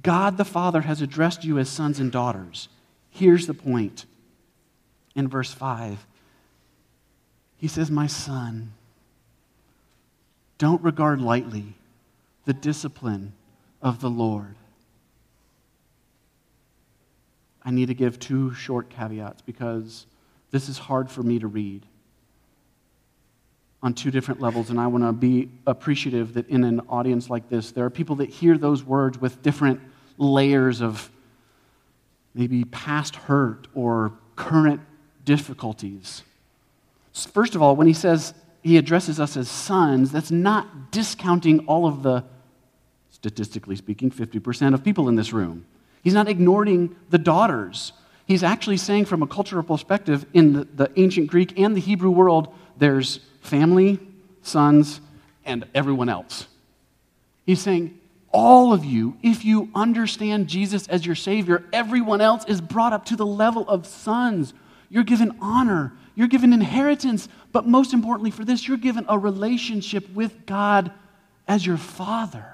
God 0.03 0.39
the 0.39 0.45
Father 0.45 0.81
has 0.81 1.03
addressed 1.03 1.45
you 1.45 1.59
as 1.59 1.69
sons 1.69 2.01
and 2.01 2.11
daughters. 2.11 2.69
Here's 3.11 3.47
the 3.47 3.55
point 3.55 4.07
in 5.15 5.29
verse 5.29 5.53
5. 5.53 6.07
He 7.57 7.69
says, 7.69 7.91
My 7.91 8.07
son, 8.07 8.73
don't 10.59 10.83
regard 10.83 11.21
lightly 11.21 11.75
the 12.45 12.53
discipline 12.53 13.33
of 13.83 14.01
the 14.01 14.11
Lord. 14.11 14.55
I 17.63 17.71
need 17.71 17.87
to 17.89 17.95
give 17.95 18.19
two 18.19 18.55
short 18.55 18.89
caveats 18.89 19.43
because 19.43 20.07
this 20.51 20.69
is 20.69 20.79
hard 20.79 21.11
for 21.11 21.23
me 21.23 21.39
to 21.39 21.47
read 21.47 21.85
on 23.83 23.95
two 23.95 24.11
different 24.11 24.41
levels, 24.41 24.71
and 24.71 24.79
I 24.79 24.87
want 24.89 25.05
to 25.05 25.13
be 25.13 25.51
appreciative 25.67 26.35
that 26.35 26.49
in 26.49 26.65
an 26.65 26.81
audience 26.89 27.31
like 27.31 27.49
this, 27.49 27.73
there 27.73 27.85
are 27.85 27.91
people 27.91 28.17
that 28.17 28.29
hear 28.29 28.59
those 28.59 28.85
words 28.85 29.19
with 29.19 29.43
different 29.43 29.81
layers 30.19 30.83
of 30.83 31.11
maybe 32.35 32.65
past 32.65 33.17
hurt 33.17 33.69
or 33.75 34.13
current 34.37 34.81
difficulties. 35.31 36.25
First 37.13 37.55
of 37.55 37.63
all, 37.63 37.77
when 37.77 37.87
he 37.87 37.93
says 37.93 38.35
he 38.65 38.77
addresses 38.77 39.21
us 39.21 39.37
as 39.37 39.49
sons, 39.49 40.11
that's 40.11 40.33
not 40.33 40.91
discounting 40.91 41.61
all 41.69 41.87
of 41.87 42.03
the, 42.03 42.25
statistically 43.13 43.77
speaking, 43.77 44.11
50% 44.11 44.75
of 44.75 44.83
people 44.83 45.09
in 45.09 45.15
this 45.15 45.33
room. 45.33 45.67
He's 46.03 46.15
not 46.15 46.29
ignoring 46.29 46.97
the 47.11 47.19
daughters. 47.19 47.93
He's 48.27 48.43
actually 48.43 48.79
saying, 48.79 49.05
from 49.05 49.23
a 49.23 49.27
cultural 49.29 49.63
perspective, 49.63 50.27
in 50.35 50.53
the, 50.53 50.65
the 50.65 50.91
ancient 50.97 51.29
Greek 51.29 51.57
and 51.57 51.77
the 51.77 51.81
Hebrew 51.81 52.11
world, 52.11 52.53
there's 52.77 53.21
family, 53.41 54.01
sons, 54.43 55.01
and 55.45 55.65
everyone 55.77 56.09
else. 56.09 56.49
He's 57.47 57.61
saying, 57.61 57.97
all 58.33 58.73
of 58.73 58.85
you, 58.85 59.17
if 59.23 59.45
you 59.45 59.71
understand 59.77 60.49
Jesus 60.49 60.89
as 60.89 61.07
your 61.07 61.15
Savior, 61.15 61.63
everyone 61.73 62.21
else 62.21 62.45
is 62.47 62.61
brought 62.61 62.93
up 62.93 63.05
to 63.07 63.17
the 63.17 63.27
level 63.27 63.69
of 63.69 63.87
sons. 63.87 64.55
You're 64.91 65.05
given 65.05 65.39
honor, 65.41 65.93
you're 66.17 66.29
given 66.29 66.53
inheritance, 66.53 67.29
but 67.53 67.67
most 67.67 67.95
importantly 67.95 68.31
for 68.31 68.45
this, 68.45 68.67
you're 68.67 68.77
given 68.77 69.07
a 69.09 69.17
relationship 69.17 70.13
with 70.13 70.45
God 70.47 70.93
as 71.47 71.65
your 71.65 71.77
Father. 71.77 72.45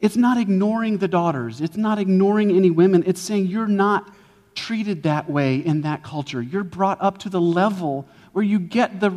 It's 0.00 0.16
not 0.16 0.38
ignoring 0.38 0.98
the 0.98 1.08
daughters, 1.08 1.60
it's 1.60 1.76
not 1.76 1.98
ignoring 1.98 2.50
any 2.50 2.70
women. 2.70 3.04
It's 3.06 3.20
saying 3.20 3.46
you're 3.46 3.68
not 3.68 4.12
treated 4.54 5.04
that 5.04 5.30
way 5.30 5.56
in 5.56 5.82
that 5.82 6.02
culture. 6.02 6.42
You're 6.42 6.64
brought 6.64 7.00
up 7.00 7.18
to 7.18 7.28
the 7.28 7.40
level 7.40 8.06
where 8.32 8.44
you 8.44 8.58
get 8.58 9.00
the 9.00 9.12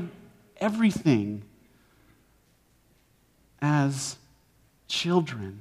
everything 0.58 1.44
as 3.62 4.18
children. 4.88 5.60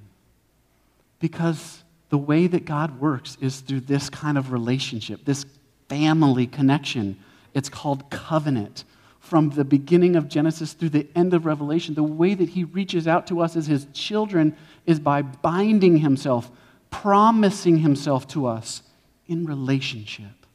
Because 1.20 1.82
the 2.10 2.18
way 2.18 2.46
that 2.46 2.64
God 2.64 3.00
works 3.00 3.38
is 3.40 3.60
through 3.60 3.80
this 3.80 4.10
kind 4.10 4.36
of 4.36 4.52
relationship, 4.52 5.24
this 5.24 5.46
family 5.88 6.46
connection. 6.46 7.18
It's 7.52 7.68
called 7.68 8.10
covenant. 8.10 8.84
From 9.20 9.50
the 9.50 9.64
beginning 9.64 10.16
of 10.16 10.28
Genesis 10.28 10.74
through 10.74 10.90
the 10.90 11.08
end 11.16 11.32
of 11.32 11.46
Revelation, 11.46 11.94
the 11.94 12.02
way 12.02 12.34
that 12.34 12.50
He 12.50 12.64
reaches 12.64 13.08
out 13.08 13.26
to 13.28 13.40
us 13.40 13.56
as 13.56 13.66
His 13.66 13.86
children 13.94 14.54
is 14.84 15.00
by 15.00 15.22
binding 15.22 15.96
Himself, 15.96 16.50
promising 16.90 17.78
Himself 17.78 18.28
to 18.28 18.46
us 18.46 18.82
in 19.26 19.46
relationship. 19.46 20.46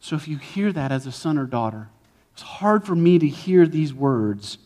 So 0.00 0.16
if 0.16 0.26
you 0.26 0.36
hear 0.36 0.72
that 0.72 0.90
as 0.90 1.06
a 1.06 1.12
son 1.12 1.38
or 1.38 1.46
daughter, 1.46 1.90
it's 2.32 2.42
hard 2.42 2.84
for 2.84 2.96
me 2.96 3.20
to 3.20 3.28
hear 3.28 3.68
these 3.68 3.94
words 3.94 4.58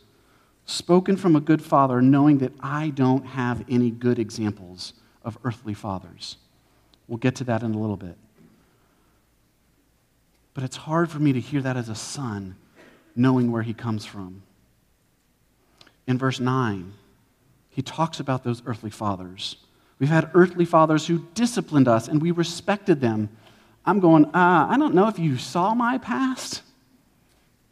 spoken 0.64 1.16
from 1.16 1.36
a 1.36 1.40
good 1.40 1.62
father, 1.62 2.00
knowing 2.00 2.38
that 2.38 2.52
I 2.60 2.88
don't 2.88 3.26
have 3.26 3.64
any 3.68 3.90
good 3.90 4.18
examples 4.18 4.94
of 5.22 5.36
earthly 5.44 5.74
fathers. 5.74 6.38
We'll 7.06 7.18
get 7.18 7.36
to 7.36 7.44
that 7.44 7.62
in 7.62 7.74
a 7.74 7.78
little 7.78 7.96
bit. 7.96 8.16
But 10.56 10.64
it's 10.64 10.78
hard 10.78 11.10
for 11.10 11.18
me 11.18 11.34
to 11.34 11.38
hear 11.38 11.60
that 11.60 11.76
as 11.76 11.90
a 11.90 11.94
son, 11.94 12.56
knowing 13.14 13.52
where 13.52 13.60
he 13.60 13.74
comes 13.74 14.06
from. 14.06 14.42
in 16.06 16.16
verse 16.16 16.40
9, 16.40 16.94
he 17.68 17.82
talks 17.82 18.20
about 18.20 18.42
those 18.42 18.62
earthly 18.64 18.88
fathers. 18.88 19.56
We've 19.98 20.08
had 20.08 20.30
earthly 20.32 20.64
fathers 20.64 21.06
who 21.06 21.26
disciplined 21.34 21.88
us 21.88 22.08
and 22.08 22.22
we 22.22 22.30
respected 22.30 23.02
them. 23.02 23.28
I'm 23.84 24.00
going, 24.00 24.24
uh, 24.26 24.66
I 24.70 24.78
don't 24.78 24.94
know 24.94 25.08
if 25.08 25.18
you 25.18 25.36
saw 25.36 25.74
my 25.74 25.98
past. 25.98 26.62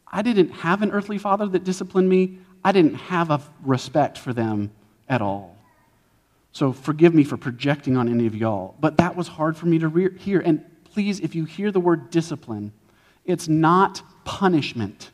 I 0.06 0.20
didn't 0.20 0.50
have 0.50 0.82
an 0.82 0.90
earthly 0.90 1.16
father 1.16 1.46
that 1.46 1.64
disciplined 1.64 2.10
me. 2.10 2.38
I 2.62 2.72
didn't 2.72 2.96
have 2.96 3.30
a 3.30 3.40
respect 3.62 4.18
for 4.18 4.34
them 4.34 4.72
at 5.08 5.22
all. 5.22 5.56
So 6.52 6.74
forgive 6.74 7.14
me 7.14 7.24
for 7.24 7.38
projecting 7.38 7.96
on 7.96 8.10
any 8.10 8.26
of 8.26 8.34
y'all, 8.34 8.74
but 8.78 8.98
that 8.98 9.16
was 9.16 9.26
hard 9.26 9.56
for 9.56 9.64
me 9.64 9.78
to 9.78 9.88
re- 9.88 10.18
hear. 10.18 10.40
And 10.40 10.66
please, 10.94 11.20
if 11.20 11.34
you 11.34 11.44
hear 11.44 11.70
the 11.70 11.80
word 11.80 12.10
discipline, 12.10 12.72
it's 13.24 13.48
not 13.48 14.02
punishment. 14.24 15.10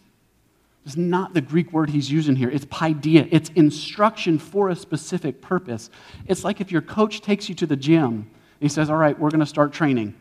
It's 0.85 0.97
not 0.97 1.35
the 1.35 1.41
Greek 1.41 1.73
word 1.73 1.91
he's 1.91 2.11
using 2.11 2.37
here. 2.37 2.51
It's 2.51 2.65
paideia. 2.67 3.29
It's 3.31 3.49
instruction 3.51 4.39
for 4.39 4.69
a 4.69 4.77
specific 4.77 5.41
purpose. 5.41 5.91
It's 6.27 6.45
like 6.45 6.61
if 6.61 6.71
your 6.71 6.83
coach 6.83 7.21
takes 7.21 7.49
you 7.49 7.55
to 7.57 7.67
the 7.67 7.77
gym 7.77 8.31
he 8.61 8.69
says, 8.69 8.91
All 8.91 8.97
right, 8.97 9.19
we're 9.19 9.31
going 9.31 9.41
to 9.41 9.47
start 9.47 9.73
training. 9.73 10.15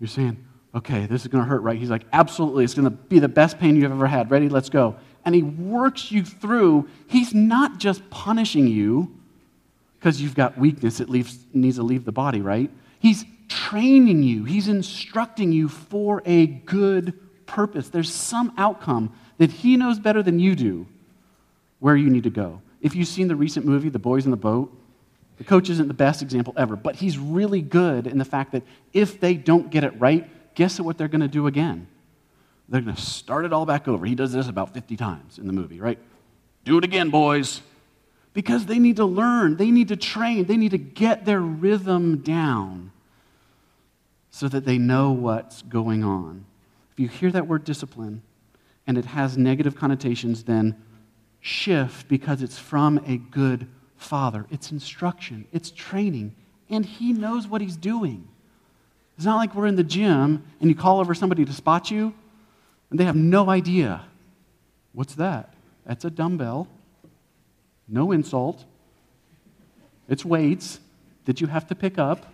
You're 0.00 0.08
saying, 0.08 0.44
Okay, 0.74 1.06
this 1.06 1.22
is 1.22 1.28
going 1.28 1.44
to 1.44 1.48
hurt, 1.48 1.62
right? 1.62 1.78
He's 1.78 1.90
like, 1.90 2.02
Absolutely. 2.12 2.64
It's 2.64 2.74
going 2.74 2.84
to 2.84 2.90
be 2.90 3.20
the 3.20 3.28
best 3.28 3.58
pain 3.58 3.76
you've 3.76 3.90
ever 3.90 4.06
had. 4.06 4.30
Ready? 4.30 4.48
Let's 4.48 4.68
go. 4.68 4.96
And 5.24 5.34
he 5.34 5.42
works 5.42 6.12
you 6.12 6.24
through. 6.24 6.88
He's 7.06 7.32
not 7.32 7.78
just 7.78 8.08
punishing 8.10 8.66
you 8.66 9.15
because 9.98 10.20
you've 10.20 10.34
got 10.34 10.58
weakness 10.58 11.00
it 11.00 11.08
leaves, 11.08 11.38
needs 11.52 11.76
to 11.76 11.82
leave 11.82 12.04
the 12.04 12.12
body, 12.12 12.40
right? 12.40 12.70
He's 12.98 13.24
training 13.48 14.22
you, 14.22 14.44
he's 14.44 14.68
instructing 14.68 15.52
you 15.52 15.68
for 15.68 16.22
a 16.24 16.46
good 16.46 17.14
purpose. 17.46 17.88
There's 17.88 18.12
some 18.12 18.52
outcome 18.56 19.12
that 19.38 19.50
he 19.50 19.76
knows 19.76 19.98
better 19.98 20.22
than 20.22 20.38
you 20.38 20.54
do 20.54 20.86
where 21.78 21.96
you 21.96 22.10
need 22.10 22.24
to 22.24 22.30
go. 22.30 22.60
If 22.80 22.94
you've 22.94 23.08
seen 23.08 23.28
the 23.28 23.36
recent 23.36 23.66
movie, 23.66 23.88
The 23.88 23.98
Boys 23.98 24.24
in 24.24 24.30
the 24.30 24.36
Boat, 24.36 24.72
the 25.38 25.44
coach 25.44 25.68
isn't 25.68 25.88
the 25.88 25.94
best 25.94 26.22
example 26.22 26.54
ever, 26.56 26.76
but 26.76 26.96
he's 26.96 27.18
really 27.18 27.60
good 27.60 28.06
in 28.06 28.18
the 28.18 28.24
fact 28.24 28.52
that 28.52 28.62
if 28.92 29.20
they 29.20 29.34
don't 29.34 29.70
get 29.70 29.84
it 29.84 29.98
right, 30.00 30.28
guess 30.54 30.80
what 30.80 30.96
they're 30.96 31.08
going 31.08 31.20
to 31.20 31.28
do 31.28 31.46
again? 31.46 31.86
They're 32.68 32.80
going 32.80 32.96
to 32.96 33.02
start 33.02 33.44
it 33.44 33.52
all 33.52 33.66
back 33.66 33.86
over. 33.86 34.06
He 34.06 34.14
does 34.14 34.32
this 34.32 34.48
about 34.48 34.72
50 34.74 34.96
times 34.96 35.38
in 35.38 35.46
the 35.46 35.52
movie, 35.52 35.80
right? 35.80 35.98
Do 36.64 36.78
it 36.78 36.84
again, 36.84 37.10
boys. 37.10 37.60
Because 38.36 38.66
they 38.66 38.78
need 38.78 38.96
to 38.96 39.06
learn, 39.06 39.56
they 39.56 39.70
need 39.70 39.88
to 39.88 39.96
train, 39.96 40.44
they 40.44 40.58
need 40.58 40.72
to 40.72 40.78
get 40.78 41.24
their 41.24 41.40
rhythm 41.40 42.18
down 42.18 42.92
so 44.30 44.46
that 44.46 44.66
they 44.66 44.76
know 44.76 45.10
what's 45.10 45.62
going 45.62 46.04
on. 46.04 46.44
If 46.92 47.00
you 47.00 47.08
hear 47.08 47.32
that 47.32 47.46
word 47.46 47.64
discipline 47.64 48.20
and 48.86 48.98
it 48.98 49.06
has 49.06 49.38
negative 49.38 49.74
connotations, 49.74 50.44
then 50.44 50.76
shift 51.40 52.08
because 52.08 52.42
it's 52.42 52.58
from 52.58 52.98
a 53.06 53.16
good 53.16 53.68
father. 53.96 54.44
It's 54.50 54.70
instruction, 54.70 55.46
it's 55.50 55.70
training, 55.70 56.36
and 56.68 56.84
he 56.84 57.14
knows 57.14 57.48
what 57.48 57.62
he's 57.62 57.78
doing. 57.78 58.28
It's 59.16 59.24
not 59.24 59.36
like 59.36 59.54
we're 59.54 59.64
in 59.64 59.76
the 59.76 59.82
gym 59.82 60.44
and 60.60 60.68
you 60.68 60.76
call 60.76 61.00
over 61.00 61.14
somebody 61.14 61.46
to 61.46 61.54
spot 61.54 61.90
you 61.90 62.12
and 62.90 63.00
they 63.00 63.04
have 63.04 63.16
no 63.16 63.48
idea. 63.48 64.04
What's 64.92 65.14
that? 65.14 65.54
That's 65.86 66.04
a 66.04 66.10
dumbbell. 66.10 66.68
No 67.88 68.12
insult. 68.12 68.64
It's 70.08 70.24
weights 70.24 70.80
that 71.24 71.40
you 71.40 71.46
have 71.46 71.66
to 71.68 71.74
pick 71.74 71.98
up. 71.98 72.32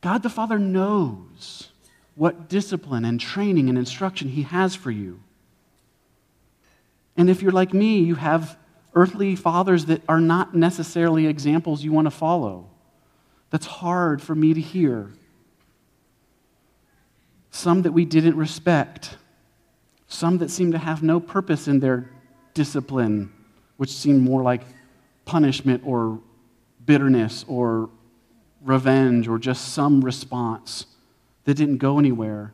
God 0.00 0.22
the 0.22 0.30
Father 0.30 0.58
knows 0.58 1.70
what 2.14 2.48
discipline 2.48 3.04
and 3.04 3.20
training 3.20 3.68
and 3.68 3.78
instruction 3.78 4.28
He 4.28 4.42
has 4.42 4.74
for 4.74 4.90
you. 4.90 5.20
And 7.16 7.28
if 7.28 7.42
you're 7.42 7.52
like 7.52 7.74
me, 7.74 8.00
you 8.00 8.14
have 8.14 8.56
earthly 8.94 9.36
fathers 9.36 9.86
that 9.86 10.02
are 10.08 10.20
not 10.20 10.54
necessarily 10.54 11.26
examples 11.26 11.82
you 11.82 11.92
want 11.92 12.06
to 12.06 12.10
follow. 12.10 12.68
That's 13.50 13.66
hard 13.66 14.20
for 14.22 14.34
me 14.34 14.54
to 14.54 14.60
hear. 14.60 15.10
Some 17.50 17.82
that 17.82 17.92
we 17.92 18.04
didn't 18.04 18.36
respect, 18.36 19.16
some 20.06 20.38
that 20.38 20.50
seem 20.50 20.72
to 20.72 20.78
have 20.78 21.02
no 21.02 21.18
purpose 21.18 21.66
in 21.66 21.80
their 21.80 22.10
discipline 22.54 23.32
which 23.78 23.90
seemed 23.90 24.22
more 24.22 24.42
like 24.42 24.62
punishment 25.24 25.82
or 25.86 26.20
bitterness 26.84 27.44
or 27.48 27.88
revenge 28.62 29.28
or 29.28 29.38
just 29.38 29.72
some 29.72 30.02
response 30.02 30.86
that 31.44 31.54
didn't 31.54 31.78
go 31.78 31.98
anywhere. 31.98 32.52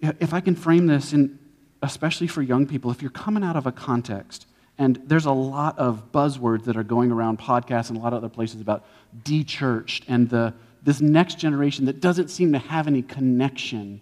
If 0.00 0.32
I 0.32 0.40
can 0.40 0.54
frame 0.54 0.86
this, 0.86 1.12
in, 1.12 1.38
especially 1.82 2.26
for 2.26 2.42
young 2.42 2.66
people, 2.66 2.90
if 2.90 3.02
you're 3.02 3.10
coming 3.10 3.42
out 3.42 3.56
of 3.56 3.66
a 3.66 3.72
context, 3.72 4.46
and 4.78 5.00
there's 5.06 5.26
a 5.26 5.32
lot 5.32 5.78
of 5.78 6.12
buzzwords 6.12 6.64
that 6.64 6.76
are 6.76 6.82
going 6.82 7.10
around 7.10 7.38
podcasts 7.38 7.88
and 7.88 7.98
a 7.98 8.00
lot 8.00 8.12
of 8.12 8.18
other 8.18 8.28
places 8.28 8.60
about 8.60 8.84
de-churched 9.24 10.04
and 10.08 10.28
the, 10.28 10.54
this 10.82 11.00
next 11.00 11.38
generation 11.38 11.84
that 11.86 12.00
doesn't 12.00 12.28
seem 12.28 12.52
to 12.52 12.58
have 12.58 12.86
any 12.86 13.02
connection. 13.02 14.00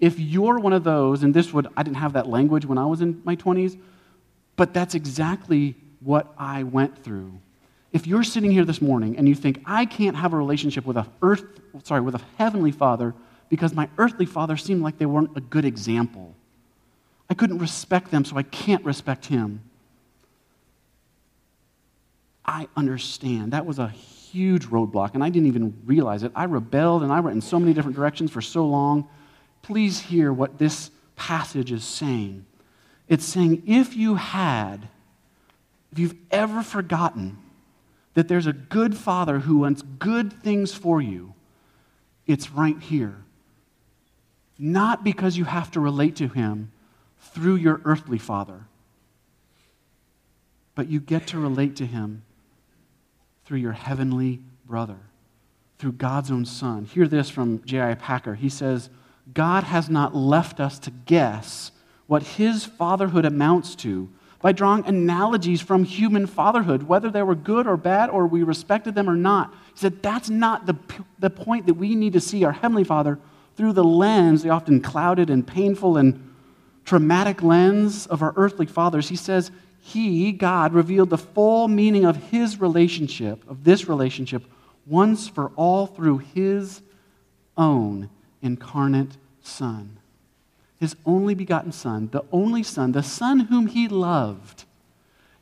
If 0.00 0.18
you're 0.18 0.58
one 0.58 0.72
of 0.72 0.84
those, 0.84 1.22
and 1.22 1.32
this 1.32 1.52
would, 1.52 1.68
I 1.76 1.82
didn't 1.82 1.98
have 1.98 2.14
that 2.14 2.28
language 2.28 2.66
when 2.66 2.78
I 2.78 2.86
was 2.86 3.00
in 3.00 3.22
my 3.24 3.36
20s, 3.36 3.78
but 4.56 4.74
that's 4.74 4.94
exactly 4.94 5.76
what 6.00 6.32
I 6.38 6.62
went 6.62 7.02
through. 7.02 7.38
If 7.92 8.06
you're 8.06 8.24
sitting 8.24 8.50
here 8.50 8.64
this 8.64 8.82
morning 8.82 9.16
and 9.16 9.28
you 9.28 9.34
think, 9.34 9.62
I 9.64 9.86
can't 9.86 10.16
have 10.16 10.32
a 10.32 10.36
relationship 10.36 10.84
with 10.84 10.96
a 10.96 11.06
earth, 11.22 11.44
sorry, 11.84 12.00
with 12.00 12.14
a 12.14 12.20
heavenly 12.36 12.72
father 12.72 13.14
because 13.48 13.72
my 13.72 13.88
earthly 13.96 14.26
father 14.26 14.56
seemed 14.56 14.82
like 14.82 14.98
they 14.98 15.06
weren't 15.06 15.36
a 15.36 15.40
good 15.40 15.64
example. 15.64 16.34
I 17.30 17.34
couldn't 17.34 17.58
respect 17.58 18.10
them, 18.10 18.24
so 18.24 18.36
I 18.36 18.42
can't 18.42 18.84
respect 18.84 19.26
him. 19.26 19.62
I 22.44 22.68
understand. 22.76 23.52
That 23.52 23.66
was 23.66 23.78
a 23.78 23.88
huge 23.88 24.66
roadblock, 24.66 25.14
and 25.14 25.24
I 25.24 25.30
didn't 25.30 25.48
even 25.48 25.76
realize 25.84 26.22
it. 26.22 26.32
I 26.34 26.44
rebelled 26.44 27.02
and 27.02 27.12
I 27.12 27.20
went 27.20 27.34
in 27.34 27.40
so 27.40 27.58
many 27.58 27.72
different 27.72 27.96
directions 27.96 28.30
for 28.30 28.40
so 28.40 28.66
long. 28.66 29.08
Please 29.62 29.98
hear 29.98 30.32
what 30.32 30.58
this 30.58 30.90
passage 31.16 31.72
is 31.72 31.82
saying. 31.82 32.44
It's 33.08 33.24
saying 33.24 33.62
if 33.66 33.96
you 33.96 34.16
had, 34.16 34.88
if 35.92 35.98
you've 35.98 36.16
ever 36.30 36.62
forgotten 36.62 37.38
that 38.14 38.28
there's 38.28 38.46
a 38.46 38.52
good 38.52 38.96
father 38.96 39.40
who 39.40 39.58
wants 39.58 39.82
good 39.82 40.32
things 40.42 40.74
for 40.74 41.00
you, 41.00 41.34
it's 42.26 42.50
right 42.50 42.78
here. 42.80 43.16
Not 44.58 45.04
because 45.04 45.36
you 45.36 45.44
have 45.44 45.70
to 45.72 45.80
relate 45.80 46.16
to 46.16 46.28
him 46.28 46.72
through 47.20 47.56
your 47.56 47.80
earthly 47.84 48.18
father, 48.18 48.66
but 50.74 50.88
you 50.88 50.98
get 50.98 51.26
to 51.28 51.38
relate 51.38 51.76
to 51.76 51.86
him 51.86 52.22
through 53.44 53.58
your 53.58 53.72
heavenly 53.72 54.40
brother, 54.64 54.98
through 55.78 55.92
God's 55.92 56.30
own 56.30 56.44
son. 56.44 56.84
Hear 56.84 57.06
this 57.06 57.30
from 57.30 57.62
J.I. 57.64 57.94
Packer. 57.94 58.34
He 58.34 58.48
says, 58.48 58.90
God 59.32 59.64
has 59.64 59.88
not 59.88 60.14
left 60.14 60.58
us 60.58 60.78
to 60.80 60.90
guess 60.90 61.70
what 62.06 62.22
his 62.22 62.64
fatherhood 62.64 63.24
amounts 63.24 63.74
to 63.76 64.08
by 64.40 64.52
drawing 64.52 64.86
analogies 64.86 65.60
from 65.60 65.84
human 65.84 66.26
fatherhood, 66.26 66.84
whether 66.84 67.10
they 67.10 67.22
were 67.22 67.34
good 67.34 67.66
or 67.66 67.76
bad 67.76 68.10
or 68.10 68.26
we 68.26 68.42
respected 68.42 68.94
them 68.94 69.08
or 69.08 69.16
not. 69.16 69.52
He 69.74 69.80
said 69.80 70.02
that's 70.02 70.30
not 70.30 70.66
the, 70.66 70.76
the 71.18 71.30
point 71.30 71.66
that 71.66 71.74
we 71.74 71.94
need 71.94 72.12
to 72.12 72.20
see 72.20 72.44
our 72.44 72.52
Heavenly 72.52 72.84
Father 72.84 73.18
through 73.56 73.72
the 73.72 73.84
lens, 73.84 74.42
the 74.42 74.50
often 74.50 74.80
clouded 74.80 75.30
and 75.30 75.46
painful 75.46 75.96
and 75.96 76.32
traumatic 76.84 77.42
lens 77.42 78.06
of 78.06 78.22
our 78.22 78.34
earthly 78.36 78.66
fathers. 78.66 79.08
He 79.08 79.16
says, 79.16 79.50
He, 79.80 80.30
God, 80.32 80.74
revealed 80.74 81.10
the 81.10 81.18
full 81.18 81.66
meaning 81.66 82.04
of 82.04 82.16
His 82.30 82.60
relationship, 82.60 83.48
of 83.48 83.64
this 83.64 83.88
relationship, 83.88 84.44
once 84.84 85.26
for 85.26 85.50
all 85.56 85.86
through 85.86 86.18
His 86.18 86.82
own 87.56 88.10
incarnate 88.42 89.16
Son 89.42 89.98
his 90.78 90.96
only 91.06 91.34
begotten 91.34 91.72
Son, 91.72 92.08
the 92.12 92.24
only 92.30 92.62
Son, 92.62 92.92
the 92.92 93.02
Son 93.02 93.40
whom 93.40 93.66
he 93.66 93.88
loved, 93.88 94.64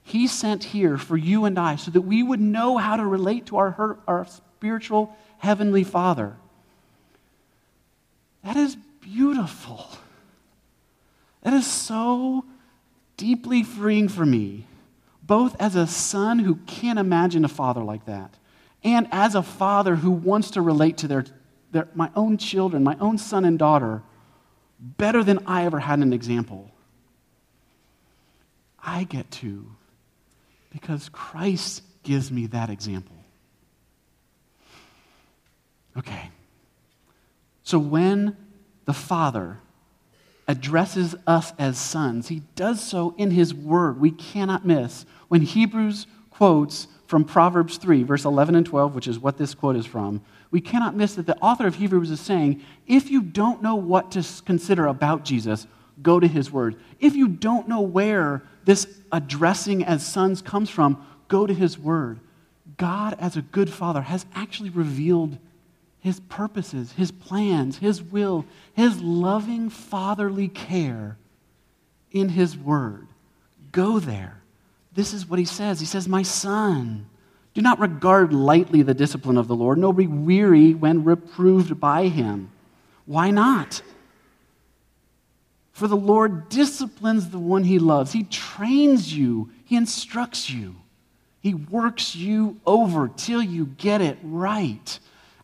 he 0.03 0.27
sent 0.27 0.65
here 0.65 0.99
for 0.99 1.17
you 1.17 1.45
and 1.45 1.59
I 1.59 1.77
so 1.77 1.91
that 1.91 2.03
we 2.03 2.23
would 2.23 2.41
know 2.41 2.77
how 2.77 2.97
to 2.97 3.05
relate 3.05 3.47
to 3.47 3.57
our, 3.57 3.99
our 4.07 4.27
spiritual 4.27 5.17
heavenly 5.39 5.83
Father. 5.83 6.37
That 8.45 8.57
is 8.57 8.77
beautiful. 9.01 9.89
That 11.43 11.55
is 11.55 11.67
so 11.67 12.45
deeply 13.17 13.63
freeing 13.63 14.09
for 14.09 14.27
me, 14.27 14.67
both 15.23 15.61
as 15.61 15.75
a 15.75 15.87
son 15.87 16.41
who 16.41 16.57
can't 16.67 16.99
imagine 16.99 17.45
a 17.45 17.49
father 17.49 17.83
like 17.83 18.07
that, 18.07 18.35
and 18.83 19.09
as 19.11 19.35
a 19.35 19.43
father 19.43 19.97
who 19.97 20.11
wants 20.11 20.51
to 20.53 20.61
relate 20.61 20.99
to 20.99 21.09
their, 21.09 21.25
their, 21.73 21.89
my 21.95 22.11
own 22.15 22.37
children, 22.37 22.85
my 22.85 22.97
own 23.01 23.17
son 23.17 23.45
and 23.45 23.59
daughter 23.59 24.03
better 24.85 25.25
than 25.25 25.41
I 25.47 25.65
ever 25.65 25.81
had 25.81 26.01
an 26.01 26.13
example. 26.13 26.71
I 28.83 29.05
get 29.05 29.31
to 29.33 29.67
because 30.71 31.09
Christ 31.09 31.83
gives 32.03 32.31
me 32.31 32.47
that 32.49 32.69
example. 32.69 33.17
Okay. 35.97 36.31
So 37.63 37.79
when 37.79 38.37
the 38.85 38.93
Father 38.93 39.59
addresses 40.47 41.15
us 41.27 41.55
as 41.59 41.79
sons, 41.79 42.29
he 42.29 42.43
does 42.55 42.83
so 42.83 43.15
in 43.17 43.31
his 43.31 43.55
word. 43.55 43.99
We 43.99 44.11
cannot 44.11 44.67
miss. 44.67 45.07
When 45.29 45.41
Hebrews 45.41 46.07
quotes 46.31 46.89
from 47.07 47.25
Proverbs 47.25 47.77
3, 47.77 48.03
verse 48.03 48.25
11 48.25 48.55
and 48.55 48.67
12, 48.67 48.95
which 48.95 49.09
is 49.09 49.19
what 49.19 49.37
this 49.37 49.55
quote 49.55 49.77
is 49.77 49.87
from, 49.87 50.23
we 50.51 50.61
cannot 50.61 50.97
miss 50.97 51.15
that 51.15 51.27
the 51.27 51.39
author 51.39 51.67
of 51.67 51.77
Hebrews 51.77 52.11
is 52.11 52.21
saying 52.21 52.63
if 52.87 53.11
you 53.11 53.23
don't 53.23 53.63
know 53.63 53.75
what 53.75 54.13
to 54.13 54.25
consider 54.45 54.87
about 54.87 55.25
Jesus, 55.25 55.67
go 56.03 56.19
to 56.19 56.27
his 56.27 56.51
word. 56.51 56.77
If 57.01 57.15
you 57.15 57.29
don't 57.29 57.69
know 57.69 57.81
where 57.81 58.43
this 58.65 58.87
addressing 59.13 59.85
as 59.85 60.07
sons 60.07 60.43
comes 60.43 60.71
from, 60.71 61.05
go 61.29 61.47
to 61.47 61.55
his 61.55 61.79
word. 61.79 62.21
God, 62.77 63.17
as 63.21 63.37
a 63.37 63.43
good 63.43 63.71
father, 63.71 64.03
has 64.03 64.27
actually 64.35 64.71
revealed 64.71 65.39
his 66.01 66.21
purposes, 66.21 66.93
his 66.93 67.11
plans, 67.11 67.79
his 67.79 68.03
will, 68.03 68.45
his 68.75 69.01
loving 69.01 69.71
fatherly 69.71 70.49
care 70.49 71.17
in 72.11 72.29
his 72.31 72.57
word. 72.57 73.07
Go 73.73 73.99
there. 73.99 74.41
This 74.95 75.13
is 75.13 75.29
what 75.29 75.39
he 75.39 75.45
says. 75.45 75.81
He 75.81 75.87
says, 75.87 76.09
My 76.09 76.23
son, 76.23 77.07
do 77.53 77.61
not 77.61 77.81
regard 77.81 78.33
lightly 78.33 78.83
the 78.83 78.95
discipline 78.95 79.37
of 79.37 79.49
the 79.49 79.57
Lord, 79.57 79.79
nor 79.79 79.93
be 79.93 80.07
weary 80.07 80.75
when 80.75 81.05
reproved 81.05 81.81
by 81.81 82.09
him. 82.09 82.51
Why 83.07 83.31
not? 83.31 83.83
For 85.73 85.89
the 85.89 85.97
Lord 85.97 86.49
disciplines 86.49 87.31
the 87.31 87.39
one 87.39 87.65
he 87.65 87.79
loves. 87.79 88.13
He 88.13 88.23
trains 88.25 89.13
you, 89.13 89.51
he 89.65 89.77
instructs 89.77 90.49
you, 90.49 90.77
he 91.41 91.55
works 91.55 92.15
you 92.15 92.61
over 92.65 93.09
till 93.09 93.43
you 93.43 93.67
get 93.67 94.01
it 94.01 94.19
right. 94.23 94.99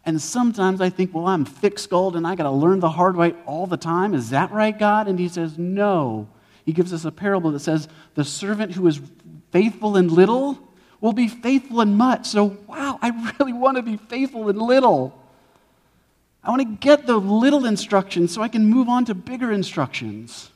And 0.06 0.20
sometimes 0.20 0.80
I 0.80 0.88
think, 0.88 1.14
well, 1.14 1.26
I'm 1.26 1.44
thick 1.44 1.78
skulled 1.78 2.16
and 2.16 2.26
I 2.26 2.34
got 2.34 2.44
to 2.44 2.50
learn 2.50 2.80
the 2.80 2.88
hard 2.88 3.16
way 3.16 3.34
all 3.44 3.66
the 3.66 3.76
time. 3.76 4.14
Is 4.14 4.30
that 4.30 4.50
right, 4.50 4.76
God? 4.76 5.08
And 5.08 5.18
he 5.18 5.28
says, 5.28 5.58
no. 5.58 6.26
He 6.64 6.72
gives 6.72 6.92
us 6.92 7.04
a 7.04 7.12
parable 7.12 7.50
that 7.50 7.60
says, 7.60 7.88
the 8.14 8.24
servant 8.24 8.72
who 8.72 8.86
is 8.86 9.00
faithful 9.50 9.96
in 9.96 10.08
little 10.08 10.58
will 11.00 11.12
be 11.12 11.28
faithful 11.28 11.80
in 11.80 11.96
much. 11.96 12.26
So, 12.26 12.56
wow, 12.66 12.98
I 13.00 13.32
really 13.38 13.52
want 13.52 13.76
to 13.76 13.82
be 13.82 13.96
faithful 13.96 14.48
in 14.48 14.58
little. 14.58 15.18
I 16.42 16.50
want 16.50 16.62
to 16.62 16.86
get 16.86 17.06
the 17.06 17.16
little 17.16 17.66
instructions 17.66 18.32
so 18.32 18.42
I 18.42 18.48
can 18.48 18.66
move 18.66 18.88
on 18.88 19.04
to 19.06 19.14
bigger 19.14 19.52
instructions. 19.52 20.50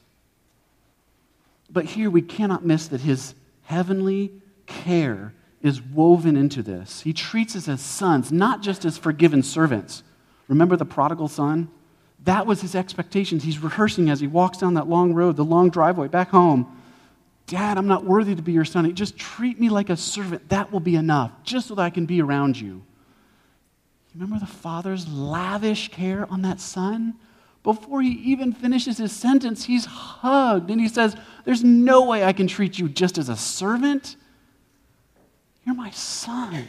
But 1.70 1.86
here 1.86 2.10
we 2.10 2.22
cannot 2.22 2.64
miss 2.64 2.88
that 2.88 3.00
his 3.00 3.34
heavenly 3.64 4.32
care 4.66 5.34
is 5.62 5.80
woven 5.80 6.36
into 6.36 6.62
this. 6.62 7.00
He 7.00 7.12
treats 7.12 7.56
us 7.56 7.68
as 7.68 7.80
sons, 7.80 8.30
not 8.30 8.62
just 8.62 8.84
as 8.84 8.98
forgiven 8.98 9.42
servants. 9.42 10.02
Remember 10.46 10.76
the 10.76 10.84
prodigal 10.84 11.28
son? 11.28 11.68
That 12.24 12.46
was 12.46 12.60
his 12.60 12.74
expectations. 12.74 13.42
He's 13.42 13.58
rehearsing 13.58 14.08
as 14.08 14.20
he 14.20 14.26
walks 14.26 14.58
down 14.58 14.74
that 14.74 14.88
long 14.88 15.14
road, 15.14 15.36
the 15.36 15.44
long 15.44 15.70
driveway 15.70 16.08
back 16.08 16.30
home. 16.30 16.80
Dad, 17.46 17.76
I'm 17.76 17.86
not 17.86 18.04
worthy 18.04 18.34
to 18.34 18.42
be 18.42 18.52
your 18.52 18.64
son. 18.64 18.92
Just 18.94 19.16
treat 19.18 19.60
me 19.60 19.68
like 19.68 19.90
a 19.90 19.96
servant. 19.96 20.48
That 20.48 20.72
will 20.72 20.80
be 20.80 20.96
enough, 20.96 21.30
just 21.42 21.68
so 21.68 21.74
that 21.74 21.82
I 21.82 21.90
can 21.90 22.06
be 22.06 22.22
around 22.22 22.58
you. 22.58 22.82
Remember 24.14 24.38
the 24.38 24.46
father's 24.46 25.08
lavish 25.08 25.88
care 25.88 26.26
on 26.30 26.42
that 26.42 26.60
son? 26.60 27.14
Before 27.62 28.02
he 28.02 28.10
even 28.10 28.52
finishes 28.52 28.98
his 28.98 29.10
sentence, 29.12 29.64
he's 29.64 29.86
hugged 29.86 30.70
and 30.70 30.80
he 30.80 30.88
says, 30.88 31.16
There's 31.44 31.64
no 31.64 32.04
way 32.04 32.22
I 32.22 32.32
can 32.32 32.46
treat 32.46 32.78
you 32.78 32.88
just 32.88 33.18
as 33.18 33.28
a 33.28 33.36
servant. 33.36 34.16
You're 35.64 35.74
my 35.74 35.90
son. 35.90 36.68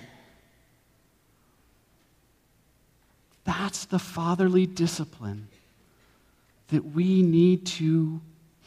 That's 3.43 3.85
the 3.85 3.99
fatherly 3.99 4.65
discipline 4.65 5.49
that 6.69 6.83
we 6.83 7.21
need 7.21 7.65
to 7.67 8.21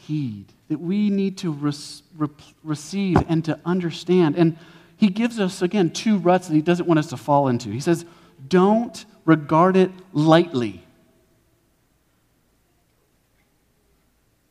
heed, 0.09 0.45
that 0.69 0.79
we 0.79 1.09
need 1.09 1.37
to 1.37 1.51
re- 1.51 2.27
receive 2.63 3.17
and 3.29 3.45
to 3.45 3.59
understand. 3.63 4.35
And 4.35 4.57
he 4.97 5.07
gives 5.07 5.39
us, 5.39 5.61
again, 5.61 5.91
two 5.91 6.17
ruts 6.17 6.47
that 6.47 6.55
he 6.55 6.61
doesn't 6.61 6.87
want 6.87 6.97
us 6.97 7.07
to 7.07 7.17
fall 7.17 7.47
into. 7.47 7.69
He 7.69 7.79
says, 7.79 8.05
Don't 8.47 9.05
regard 9.23 9.77
it 9.77 9.91
lightly. 10.11 10.83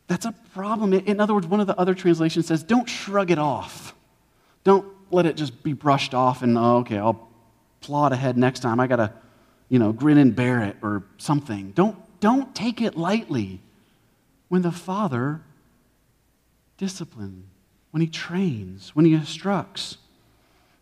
That's 0.06 0.24
a 0.24 0.32
problem. 0.54 0.94
In 0.94 1.20
other 1.20 1.34
words, 1.34 1.46
one 1.46 1.60
of 1.60 1.66
the 1.66 1.78
other 1.78 1.94
translations 1.94 2.46
says, 2.46 2.62
Don't 2.62 2.88
shrug 2.88 3.30
it 3.30 3.38
off. 3.38 3.94
Don't 4.62 4.86
let 5.10 5.26
it 5.26 5.36
just 5.36 5.62
be 5.62 5.72
brushed 5.72 6.14
off 6.14 6.42
and, 6.42 6.56
oh, 6.56 6.78
okay, 6.78 6.98
I'll 6.98 7.28
plod 7.80 8.12
ahead 8.12 8.38
next 8.38 8.60
time. 8.60 8.78
I 8.78 8.86
got 8.86 8.96
to, 8.96 9.12
you 9.68 9.78
know, 9.78 9.92
grin 9.92 10.18
and 10.18 10.34
bear 10.34 10.62
it 10.62 10.76
or 10.82 11.02
something. 11.16 11.72
Don't, 11.72 11.96
don't 12.20 12.54
take 12.54 12.80
it 12.80 12.96
lightly 12.96 13.60
when 14.48 14.62
the 14.62 14.72
Father 14.72 15.42
disciplines, 16.78 17.44
when 17.90 18.00
He 18.00 18.06
trains, 18.06 18.96
when 18.96 19.04
He 19.04 19.12
instructs. 19.12 19.98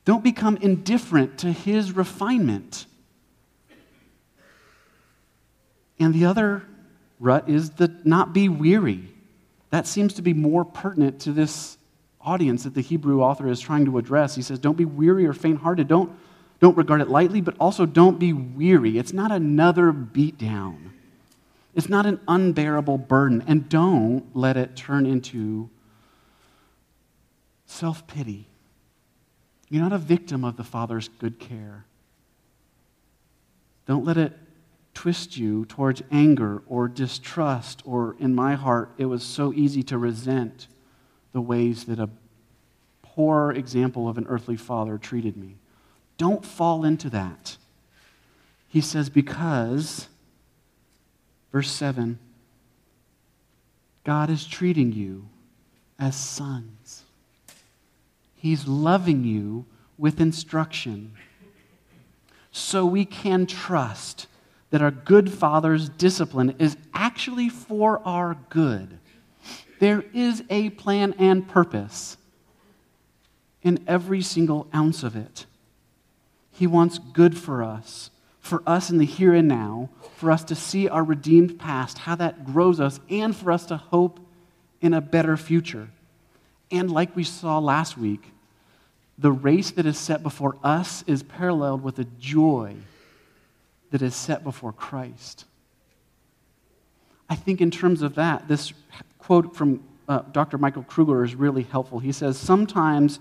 Don't 0.05 0.23
become 0.23 0.57
indifferent 0.59 1.39
to 1.39 1.51
His 1.51 1.91
refinement. 1.93 2.87
And 5.99 6.15
the 6.15 6.27
other 6.27 6.63
rut 7.19 7.49
is 7.49 7.71
the 7.71 7.95
not 8.05 8.33
be 8.33 8.49
weary. 8.49 9.09
That 9.71 9.87
seems 9.87 10.15
to 10.15 10.23
be 10.23 10.33
more 10.33 10.65
pertinent 10.65 11.21
to 11.23 11.33
this 11.33 11.77
audience 12.21 12.65
that 12.65 12.75
the 12.75 12.81
Hebrew 12.81 13.23
author 13.23 13.49
is 13.49 13.61
trying 13.61 13.85
to 13.87 13.99
address. 13.99 14.35
He 14.35 14.43
says, 14.43 14.59
Don't 14.59 14.77
be 14.77 14.85
weary 14.85 15.27
or 15.27 15.33
faint 15.33 15.61
hearted. 15.61 15.89
Don't, 15.89 16.13
don't 16.61 16.77
regard 16.77 17.01
it 17.01 17.09
lightly, 17.09 17.41
but 17.41 17.57
also 17.59 17.87
don't 17.87 18.19
be 18.19 18.33
weary. 18.33 18.99
It's 18.99 19.13
not 19.13 19.33
another 19.33 19.93
beatdown, 19.93 20.91
it's 21.75 21.89
not 21.89 22.07
an 22.07 22.21
unbearable 22.29 22.99
burden. 22.99 23.45
And 23.47 23.69
don't 23.69 24.25
let 24.35 24.57
it 24.57 24.77
turn 24.77 25.07
into 25.07 25.71
self 27.67 28.07
pity. 28.07 28.49
You're 29.69 29.83
not 29.83 29.93
a 29.93 29.99
victim 29.99 30.45
of 30.45 30.57
the 30.57 30.65
Father's 30.65 31.09
good 31.09 31.39
care. 31.39 31.85
Don't 33.87 34.05
let 34.05 34.17
it 34.17 34.33
twist 34.95 35.37
you 35.37 35.67
towards 35.67 36.03
anger 36.11 36.63
or 36.67 36.89
distrust, 36.89 37.83
or 37.85 38.17
in 38.19 38.35
my 38.35 38.55
heart, 38.55 38.91
it 38.97 39.05
was 39.05 39.23
so 39.23 39.53
easy 39.53 39.83
to 39.83 39.99
resent 39.99 40.69
the 41.33 41.41
ways 41.41 41.85
that 41.85 41.99
a 41.99 42.09
poor 43.03 43.53
example 43.53 44.09
of 44.09 44.17
an 44.17 44.27
earthly 44.29 44.57
father 44.57 44.97
treated 44.97 45.37
me. 45.37 45.57
Don't 46.17 46.45
fall 46.45 46.85
into 46.85 47.11
that. 47.11 47.57
He 48.69 48.81
says, 48.81 49.11
because, 49.11 50.09
verse 51.53 51.71
7, 51.71 52.19
God 54.05 54.31
is 54.31 54.47
treating 54.47 54.93
you 54.93 55.29
as 55.99 56.17
sons. 56.17 57.06
He's 58.47 58.69
loving 58.69 59.25
you 59.25 59.67
with 59.99 60.21
instruction. 60.21 61.15
So 62.53 62.87
we 62.87 63.05
can 63.05 63.47
trust 63.47 64.29
that 64.71 64.81
our 64.81 64.93
good 64.93 65.33
Father's 65.33 65.89
discipline 65.89 66.55
is 66.61 66.77
actually 66.95 67.49
for 67.49 68.01
our 68.05 68.37
good 68.49 69.01
there 69.81 70.05
is 70.15 70.45
a 70.49 70.71
plan 70.71 71.15
and 71.19 71.49
purpose 71.49 72.17
in 73.63 73.83
every 73.89 74.23
single 74.23 74.69
ounce 74.73 75.03
of 75.03 75.17
it. 75.17 75.45
He 76.53 76.69
wants 76.69 77.01
good 77.01 77.37
for 77.37 77.65
us, 77.65 78.11
for 78.39 78.63
us 78.65 78.91
in 78.91 78.99
the 78.99 79.05
here 79.05 79.35
and 79.35 79.49
now, 79.49 79.91
for 80.15 80.31
us 80.31 80.45
to 80.45 80.55
see 80.55 80.89
our 80.89 81.03
redeemed 81.03 81.59
past, 81.59 81.99
how 81.99 82.15
that 82.15 82.47
grows 82.47 82.79
us, 82.79 83.01
and 83.11 83.35
for 83.35 83.51
us 83.51 83.67
to 83.67 83.77
hope 83.77 84.21
in 84.81 84.95
a 84.95 85.01
better 85.01 85.37
future. 85.37 85.89
And 86.71 86.91
like 86.91 87.17
we 87.17 87.25
saw 87.25 87.59
last 87.59 87.99
week, 87.99 88.33
the 89.19 89.33
race 89.33 89.71
that 89.73 89.87
is 89.87 89.99
set 89.99 90.23
before 90.23 90.57
us 90.63 91.03
is 91.07 91.23
paralleled 91.23 91.83
with 91.83 91.97
the 91.97 92.07
joy 92.19 92.77
that 93.91 94.03
is 94.03 94.15
set 94.15 94.45
before 94.45 94.73
Christ. 94.73 95.47
I 97.29 97.35
think, 97.35 97.61
in 97.61 97.71
terms 97.71 98.03
of 98.03 98.15
that, 98.17 98.47
this 98.47 98.73
quote 99.19 99.57
from 99.57 99.83
uh, 100.09 100.21
Dr. 100.33 100.59
Michael 100.59 100.85
Kruger 100.85 101.25
is 101.25 101.35
really 101.35 101.65
helpful. 101.65 101.99
He 101.99 102.13
says, 102.13 102.39
Sometimes 102.39 103.19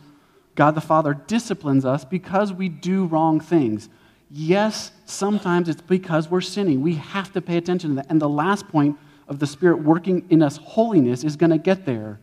God 0.53 0.75
the 0.75 0.81
Father 0.81 1.13
disciplines 1.13 1.85
us 1.85 2.05
because 2.05 2.53
we 2.53 2.69
do 2.69 3.05
wrong 3.05 3.39
things. 3.39 3.89
Yes, 4.29 4.91
sometimes 5.05 5.69
it's 5.69 5.81
because 5.81 6.29
we're 6.29 6.41
sinning. 6.41 6.81
We 6.81 6.95
have 6.95 7.31
to 7.33 7.41
pay 7.41 7.57
attention 7.57 7.91
to 7.91 7.95
that. 7.97 8.07
And 8.09 8.21
the 8.21 8.29
last 8.29 8.67
point 8.67 8.97
of 9.27 9.39
the 9.39 9.47
Spirit 9.47 9.77
working 9.77 10.25
in 10.29 10.41
us 10.41 10.57
holiness 10.57 11.23
is 11.23 11.35
going 11.35 11.49
to 11.51 11.57
get 11.57 11.85
there. 11.85 12.19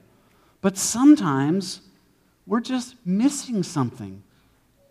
But 0.60 0.76
sometimes 0.76 1.80
we're 2.46 2.60
just 2.60 2.96
missing 3.04 3.62
something. 3.62 4.22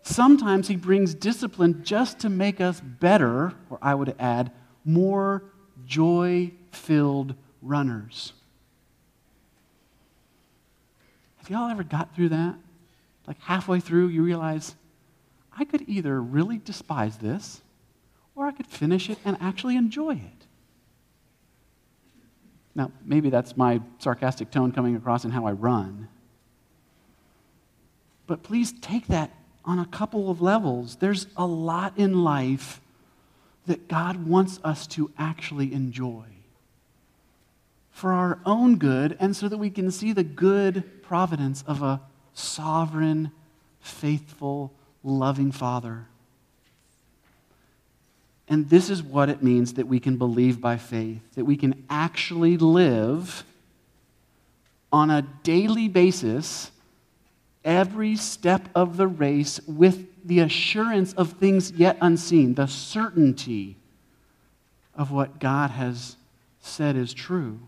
Sometimes 0.02 0.68
He 0.68 0.76
brings 0.76 1.14
discipline 1.14 1.84
just 1.84 2.18
to 2.20 2.28
make 2.28 2.60
us 2.60 2.80
better, 2.80 3.54
or 3.70 3.78
I 3.80 3.94
would 3.94 4.14
add, 4.18 4.52
more 4.84 5.44
joy 5.86 6.52
filled 6.70 7.34
runners. 7.60 8.32
Have 11.36 11.50
y'all 11.50 11.70
ever 11.70 11.84
got 11.84 12.14
through 12.14 12.30
that? 12.30 12.54
Like 13.26 13.40
halfway 13.40 13.80
through, 13.80 14.08
you 14.08 14.22
realize, 14.22 14.74
I 15.56 15.64
could 15.64 15.88
either 15.88 16.20
really 16.20 16.58
despise 16.58 17.18
this, 17.18 17.60
or 18.34 18.46
I 18.46 18.52
could 18.52 18.66
finish 18.66 19.10
it 19.10 19.18
and 19.24 19.36
actually 19.40 19.76
enjoy 19.76 20.12
it. 20.12 20.46
Now, 22.74 22.90
maybe 23.04 23.28
that's 23.28 23.56
my 23.56 23.80
sarcastic 23.98 24.50
tone 24.50 24.72
coming 24.72 24.96
across 24.96 25.24
in 25.24 25.30
how 25.30 25.46
I 25.46 25.52
run. 25.52 26.08
But 28.26 28.42
please 28.42 28.72
take 28.80 29.08
that 29.08 29.30
on 29.64 29.78
a 29.78 29.86
couple 29.86 30.30
of 30.30 30.40
levels. 30.40 30.96
There's 30.96 31.26
a 31.36 31.46
lot 31.46 31.96
in 31.96 32.24
life 32.24 32.80
that 33.66 33.88
God 33.88 34.26
wants 34.26 34.58
us 34.64 34.86
to 34.88 35.10
actually 35.18 35.72
enjoy 35.72 36.24
for 37.90 38.12
our 38.12 38.40
own 38.44 38.78
good 38.78 39.16
and 39.20 39.36
so 39.36 39.48
that 39.48 39.58
we 39.58 39.70
can 39.70 39.90
see 39.90 40.12
the 40.12 40.24
good 40.24 41.02
providence 41.02 41.62
of 41.66 41.82
a 41.82 42.00
sovereign, 42.34 43.30
faithful, 43.80 44.72
loving 45.04 45.52
Father. 45.52 46.06
And 48.48 48.68
this 48.68 48.90
is 48.90 49.02
what 49.02 49.28
it 49.28 49.42
means 49.42 49.74
that 49.74 49.86
we 49.86 50.00
can 50.00 50.16
believe 50.16 50.60
by 50.60 50.76
faith, 50.76 51.22
that 51.34 51.44
we 51.44 51.56
can 51.56 51.84
actually 51.88 52.56
live 52.56 53.44
on 54.90 55.10
a 55.10 55.22
daily 55.42 55.88
basis 55.88 56.70
every 57.64 58.16
step 58.16 58.68
of 58.74 58.96
the 58.96 59.06
race 59.06 59.60
with 59.66 60.06
the 60.24 60.40
assurance 60.40 61.12
of 61.14 61.32
things 61.32 61.72
yet 61.72 61.96
unseen, 62.00 62.54
the 62.54 62.66
certainty 62.66 63.76
of 64.94 65.10
what 65.10 65.38
God 65.38 65.70
has 65.70 66.16
said 66.60 66.96
is 66.96 67.14
true. 67.14 67.60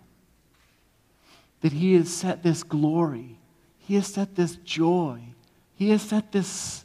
That 1.62 1.72
He 1.72 1.94
has 1.94 2.12
set 2.12 2.42
this 2.42 2.62
glory, 2.62 3.38
He 3.78 3.94
has 3.94 4.07
set 4.07 4.37
this 4.37 4.57
joy, 4.57 5.20
He 5.74 5.90
has 5.90 6.02
set 6.02 6.33
this 6.33 6.85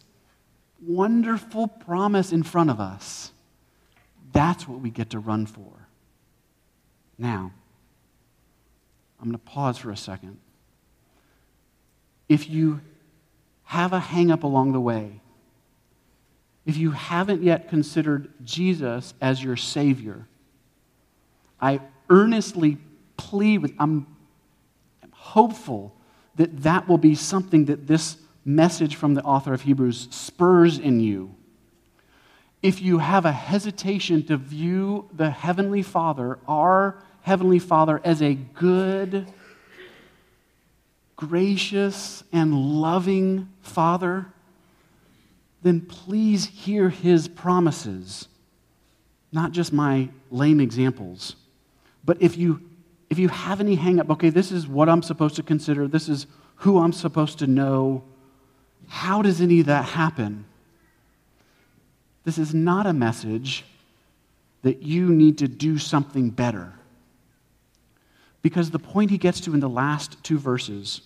wonderful 0.85 1.67
promise 1.67 2.31
in 2.31 2.43
front 2.43 2.69
of 2.69 2.79
us. 2.79 3.31
That's 4.31 4.67
what 4.67 4.79
we 4.79 4.89
get 4.89 5.09
to 5.11 5.19
run 5.19 5.45
for. 5.45 5.71
Now, 7.17 7.51
I'm 9.19 9.25
going 9.25 9.33
to 9.33 9.37
pause 9.39 9.77
for 9.77 9.91
a 9.91 9.97
second. 9.97 10.37
If 12.29 12.49
you 12.49 12.79
have 13.69 13.93
a 13.93 13.99
hang 13.99 14.31
up 14.31 14.43
along 14.43 14.71
the 14.71 14.79
way, 14.79 15.21
if 16.65 16.75
you 16.75 16.89
haven't 16.89 17.43
yet 17.43 17.69
considered 17.69 18.27
Jesus 18.43 19.13
as 19.21 19.43
your 19.43 19.55
Savior, 19.55 20.25
I 21.61 21.79
earnestly 22.09 22.79
plead 23.15 23.59
with, 23.59 23.73
I'm 23.77 24.07
hopeful 25.11 25.95
that 26.33 26.63
that 26.63 26.87
will 26.87 26.97
be 26.97 27.13
something 27.13 27.65
that 27.65 27.85
this 27.85 28.17
message 28.43 28.95
from 28.95 29.13
the 29.13 29.21
author 29.21 29.53
of 29.53 29.61
Hebrews 29.61 30.07
spurs 30.09 30.79
in 30.79 30.99
you. 30.99 31.35
If 32.63 32.81
you 32.81 32.97
have 32.97 33.25
a 33.25 33.31
hesitation 33.31 34.25
to 34.25 34.37
view 34.37 35.07
the 35.13 35.29
Heavenly 35.29 35.83
Father, 35.83 36.39
our 36.47 37.03
Heavenly 37.21 37.59
Father, 37.59 38.01
as 38.03 38.23
a 38.23 38.33
good, 38.33 39.31
gracious, 41.19 42.23
and 42.31 42.53
loving 42.79 43.49
Father, 43.61 44.25
then 45.61 45.81
please 45.81 46.45
hear 46.45 46.87
His 46.89 47.27
promises, 47.27 48.29
not 49.33 49.51
just 49.51 49.73
my 49.73 50.07
lame 50.31 50.61
examples. 50.61 51.35
But 52.05 52.21
if 52.21 52.37
you 52.37 52.61
if 53.09 53.19
you 53.19 53.27
have 53.27 53.59
any 53.59 53.75
hang 53.75 53.99
up, 53.99 54.09
okay, 54.11 54.29
this 54.29 54.51
is 54.51 54.65
what 54.65 54.87
I'm 54.87 55.01
supposed 55.01 55.35
to 55.35 55.43
consider, 55.43 55.87
this 55.89 56.07
is 56.07 56.25
who 56.57 56.77
I'm 56.77 56.93
supposed 56.93 57.39
to 57.39 57.47
know, 57.47 58.03
how 58.87 59.21
does 59.21 59.41
any 59.41 59.59
of 59.61 59.65
that 59.65 59.83
happen? 59.83 60.45
This 62.23 62.37
is 62.37 62.53
not 62.53 62.85
a 62.85 62.93
message 62.93 63.65
that 64.61 64.83
you 64.83 65.09
need 65.09 65.39
to 65.39 65.47
do 65.47 65.79
something 65.79 66.29
better. 66.29 66.71
Because 68.43 68.69
the 68.69 68.79
point 68.79 69.09
he 69.09 69.17
gets 69.17 69.41
to 69.41 69.55
in 69.55 69.59
the 69.59 69.67
last 69.67 70.23
two 70.23 70.37
verses, 70.37 71.01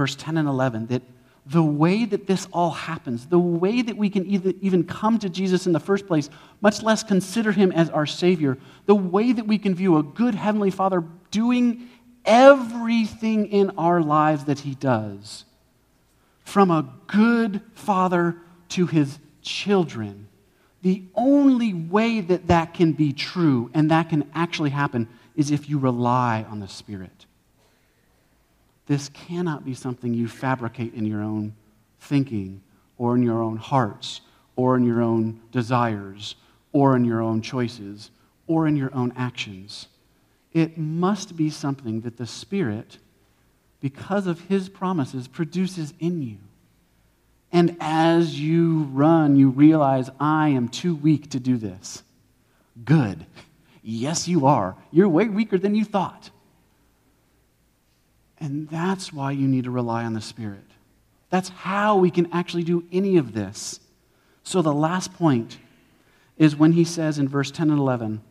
verse 0.00 0.16
10 0.16 0.38
and 0.38 0.48
11, 0.48 0.86
that 0.86 1.02
the 1.44 1.62
way 1.62 2.06
that 2.06 2.26
this 2.26 2.48
all 2.54 2.70
happens, 2.70 3.26
the 3.26 3.38
way 3.38 3.82
that 3.82 3.98
we 3.98 4.08
can 4.08 4.24
even 4.24 4.82
come 4.82 5.18
to 5.18 5.28
Jesus 5.28 5.66
in 5.66 5.74
the 5.74 5.78
first 5.78 6.06
place, 6.06 6.30
much 6.62 6.82
less 6.82 7.02
consider 7.02 7.52
him 7.52 7.70
as 7.70 7.90
our 7.90 8.06
Savior, 8.06 8.56
the 8.86 8.94
way 8.94 9.30
that 9.32 9.46
we 9.46 9.58
can 9.58 9.74
view 9.74 9.98
a 9.98 10.02
good 10.02 10.34
Heavenly 10.34 10.70
Father 10.70 11.04
doing 11.30 11.86
everything 12.24 13.44
in 13.48 13.72
our 13.76 14.00
lives 14.00 14.44
that 14.44 14.60
he 14.60 14.74
does, 14.74 15.44
from 16.44 16.70
a 16.70 16.90
good 17.06 17.60
father 17.74 18.38
to 18.70 18.86
his 18.86 19.18
children, 19.42 20.28
the 20.80 21.02
only 21.14 21.74
way 21.74 22.22
that 22.22 22.46
that 22.46 22.72
can 22.72 22.92
be 22.92 23.12
true 23.12 23.70
and 23.74 23.90
that 23.90 24.08
can 24.08 24.30
actually 24.34 24.70
happen 24.70 25.08
is 25.36 25.50
if 25.50 25.68
you 25.68 25.78
rely 25.78 26.46
on 26.48 26.60
the 26.60 26.68
Spirit. 26.68 27.26
This 28.90 29.08
cannot 29.10 29.64
be 29.64 29.72
something 29.72 30.12
you 30.12 30.26
fabricate 30.26 30.94
in 30.94 31.06
your 31.06 31.22
own 31.22 31.54
thinking 32.00 32.60
or 32.98 33.14
in 33.14 33.22
your 33.22 33.40
own 33.40 33.56
hearts 33.56 34.20
or 34.56 34.76
in 34.76 34.84
your 34.84 35.00
own 35.00 35.38
desires 35.52 36.34
or 36.72 36.96
in 36.96 37.04
your 37.04 37.20
own 37.20 37.40
choices 37.40 38.10
or 38.48 38.66
in 38.66 38.74
your 38.74 38.92
own 38.92 39.12
actions. 39.16 39.86
It 40.52 40.76
must 40.76 41.36
be 41.36 41.50
something 41.50 42.00
that 42.00 42.16
the 42.16 42.26
Spirit, 42.26 42.98
because 43.80 44.26
of 44.26 44.40
His 44.40 44.68
promises, 44.68 45.28
produces 45.28 45.94
in 46.00 46.20
you. 46.22 46.38
And 47.52 47.76
as 47.78 48.40
you 48.40 48.88
run, 48.92 49.36
you 49.36 49.50
realize, 49.50 50.10
I 50.18 50.48
am 50.48 50.68
too 50.68 50.96
weak 50.96 51.30
to 51.30 51.38
do 51.38 51.58
this. 51.58 52.02
Good. 52.84 53.24
Yes, 53.84 54.26
you 54.26 54.46
are. 54.46 54.74
You're 54.90 55.08
way 55.08 55.28
weaker 55.28 55.58
than 55.58 55.76
you 55.76 55.84
thought. 55.84 56.30
And 58.40 58.68
that's 58.68 59.12
why 59.12 59.32
you 59.32 59.46
need 59.46 59.64
to 59.64 59.70
rely 59.70 60.04
on 60.04 60.14
the 60.14 60.20
Spirit. 60.20 60.64
That's 61.28 61.50
how 61.50 61.96
we 61.96 62.10
can 62.10 62.32
actually 62.32 62.64
do 62.64 62.84
any 62.90 63.18
of 63.18 63.34
this. 63.34 63.80
So 64.42 64.62
the 64.62 64.74
last 64.74 65.12
point 65.14 65.58
is 66.38 66.56
when 66.56 66.72
he 66.72 66.84
says 66.84 67.18
in 67.18 67.28
verse 67.28 67.50
10 67.50 67.70
and 67.70 67.78
11, 67.78 68.22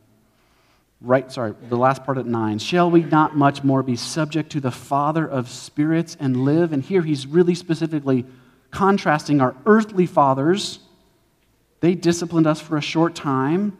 right, 0.99 1.31
sorry, 1.31 1.53
the 1.69 1.77
last 1.77 2.03
part 2.03 2.17
at 2.17 2.25
9, 2.25 2.59
shall 2.59 2.89
we 2.89 3.03
not 3.03 3.37
much 3.37 3.63
more 3.63 3.83
be 3.83 3.95
subject 3.95 4.51
to 4.51 4.59
the 4.59 4.71
Father 4.71 5.27
of 5.27 5.47
spirits 5.47 6.17
and 6.19 6.43
live? 6.43 6.73
And 6.73 6.83
here 6.83 7.03
he's 7.03 7.27
really 7.27 7.55
specifically 7.55 8.25
contrasting 8.71 9.41
our 9.41 9.55
earthly 9.65 10.07
fathers. 10.07 10.79
They 11.81 11.95
disciplined 11.95 12.47
us 12.47 12.59
for 12.59 12.77
a 12.77 12.81
short 12.81 13.15
time, 13.15 13.77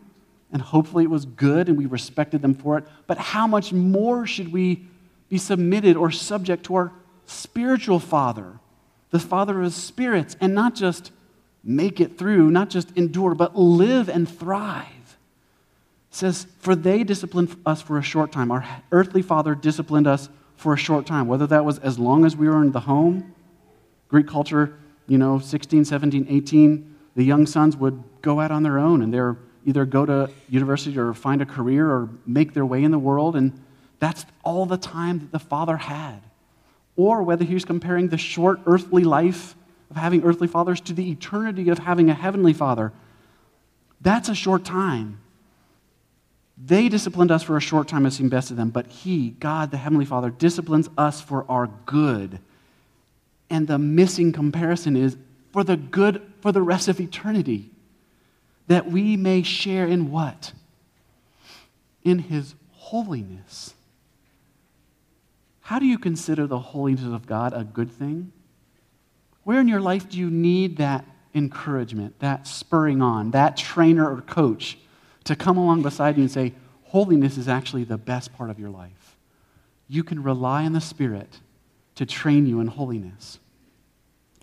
and 0.54 0.62
hopefully 0.62 1.04
it 1.04 1.10
was 1.10 1.26
good 1.26 1.68
and 1.68 1.78
we 1.78 1.88
respected 1.88 2.42
them 2.42 2.54
for 2.54 2.78
it. 2.78 2.86
But 3.08 3.18
how 3.18 3.48
much 3.48 3.74
more 3.74 4.26
should 4.26 4.54
we 4.54 4.88
be 5.30 5.38
submitted 5.38 5.96
or 5.96 6.12
subject 6.12 6.65
to 6.65 6.76
our 6.76 6.92
spiritual 7.26 8.00
Father, 8.00 8.60
the 9.12 9.20
Father 9.20 9.62
of 9.62 9.74
spirits, 9.74 10.36
and 10.42 10.54
not 10.54 10.76
just 10.76 11.12
make 11.63 12.00
it 12.00 12.18
through, 12.18 12.50
not 12.50 12.70
just 12.70 12.96
endure, 12.98 13.36
but 13.36 13.56
live 13.56 14.10
and 14.10 14.28
thrive. 14.28 14.86
It 16.12 16.15
says, 16.15 16.48
For 16.60 16.76
they 16.76 17.04
disciplined 17.04 17.56
us 17.65 17.82
for 17.82 17.98
a 17.98 18.04
short 18.04 18.32
time. 18.32 18.52
Our 18.52 18.65
earthly 18.92 19.22
Father 19.22 19.56
disciplined 19.56 20.08
us 20.08 20.30
for 20.56 20.74
a 20.74 20.78
short 20.78 21.06
time, 21.06 21.28
whether 21.28 21.48
that 21.48 21.63
was 21.63 21.80
as 21.80 22.00
long 22.00 22.26
as 22.26 22.36
we 22.36 22.48
were 22.50 22.62
in 22.62 22.72
the 22.72 22.82
home. 22.82 23.34
Greek 24.10 24.28
culture, 24.28 24.78
you 25.08 25.18
know, 25.18 25.39
16, 25.39 25.86
17, 25.86 26.26
18, 26.30 26.96
the 27.15 27.24
young 27.24 27.46
sons 27.46 27.78
would 27.78 28.04
go 28.22 28.39
out 28.39 28.52
on 28.52 28.63
their 28.63 28.80
own 28.80 29.02
and 29.02 29.13
they're 29.13 29.38
either 29.65 29.86
go 29.86 30.06
to 30.06 30.30
university 30.50 30.98
or 30.98 31.13
find 31.13 31.42
a 31.42 31.46
career 31.46 31.89
or 31.89 32.10
make 32.26 32.54
their 32.54 32.65
way 32.65 32.84
in 32.84 32.92
the 32.92 33.00
world. 33.00 33.36
And 33.36 33.54
that's 33.99 34.25
all 34.43 34.65
the 34.65 34.77
time 34.77 35.19
that 35.19 35.31
the 35.31 35.39
Father 35.39 35.77
had. 35.77 36.19
Or 36.95 37.23
whether 37.23 37.45
he 37.45 37.53
was 37.53 37.65
comparing 37.65 38.07
the 38.09 38.17
short 38.17 38.59
earthly 38.65 39.03
life 39.03 39.55
of 39.89 39.97
having 39.97 40.23
earthly 40.23 40.47
fathers 40.47 40.81
to 40.81 40.93
the 40.93 41.12
eternity 41.12 41.69
of 41.69 41.79
having 41.79 42.09
a 42.09 42.13
heavenly 42.13 42.53
Father. 42.53 42.91
That's 44.01 44.29
a 44.29 44.35
short 44.35 44.63
time. 44.63 45.19
They 46.63 46.89
disciplined 46.89 47.31
us 47.31 47.43
for 47.43 47.55
a 47.55 47.62
short 47.62 47.88
time 47.88 48.05
as 48.05 48.15
seemed 48.15 48.31
best 48.31 48.49
to 48.49 48.53
them, 48.53 48.69
but 48.69 48.88
He, 48.88 49.31
God 49.31 49.71
the 49.71 49.77
Heavenly 49.77 50.06
Father, 50.06 50.29
disciplines 50.29 50.89
us 50.97 51.21
for 51.21 51.45
our 51.50 51.67
good. 51.85 52.39
And 53.50 53.67
the 53.67 53.79
missing 53.79 54.31
comparison 54.33 54.95
is 54.95 55.17
for 55.52 55.63
the 55.63 55.77
good 55.77 56.21
for 56.41 56.52
the 56.52 56.62
rest 56.62 56.87
of 56.87 57.00
eternity. 57.00 57.71
That 58.67 58.91
we 58.91 59.15
may 59.17 59.41
share 59.41 59.87
in 59.87 60.12
what? 60.12 60.52
In 62.04 62.19
His 62.19 62.56
holiness. 62.73 63.73
How 65.70 65.78
do 65.78 65.86
you 65.86 66.00
consider 66.00 66.48
the 66.48 66.58
holiness 66.58 67.04
of 67.04 67.28
God 67.28 67.54
a 67.54 67.63
good 67.63 67.92
thing? 67.92 68.32
Where 69.44 69.60
in 69.60 69.67
your 69.67 69.80
life 69.80 70.10
do 70.10 70.17
you 70.17 70.32
need 70.32 70.78
that 70.78 71.06
encouragement, 71.36 72.17
that 72.22 72.48
spurring 72.48 73.04
on, 73.04 73.30
that 73.32 73.56
trainer 73.56 74.12
or 74.12 74.22
coach 74.22 74.80
to 75.26 75.36
come 75.36 75.58
along 75.58 75.84
beside 75.84 76.17
you 76.17 76.24
and 76.24 76.32
say, 76.32 76.56
Holiness 76.86 77.38
is 77.38 77.48
actually 77.48 77.84
the 77.84 78.00
best 78.00 78.34
part 78.34 78.50
of 78.50 78.60
your 78.60 78.72
life? 78.72 79.15
You 79.88 80.04
can 80.04 80.24
rely 80.24 80.65
on 80.65 80.74
the 80.74 80.82
Spirit 80.82 81.38
to 81.94 82.06
train 82.08 82.48
you 82.48 82.62
in 82.62 82.65
holiness. 82.65 83.38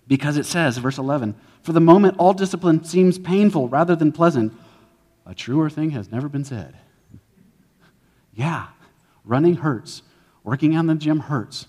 Because 0.07 0.37
it 0.37 0.45
says, 0.45 0.77
verse 0.77 0.97
11, 0.97 1.35
For 1.61 1.73
the 1.73 1.81
moment 1.81 2.15
all 2.19 2.33
discipline 2.33 2.85
seems 2.85 3.19
painful 3.19 3.67
rather 3.67 3.97
than 3.97 4.13
pleasant. 4.13 4.53
A 5.25 5.35
truer 5.35 5.69
thing 5.69 5.89
has 5.89 6.09
never 6.09 6.29
been 6.29 6.45
said. 6.45 6.77
Yeah, 8.33 8.67
Running 9.25 9.55
hurts. 9.55 10.03
Working 10.47 10.75
out 10.75 10.79
in 10.79 10.87
the 10.87 10.95
gym 10.95 11.19
hurts. 11.19 11.67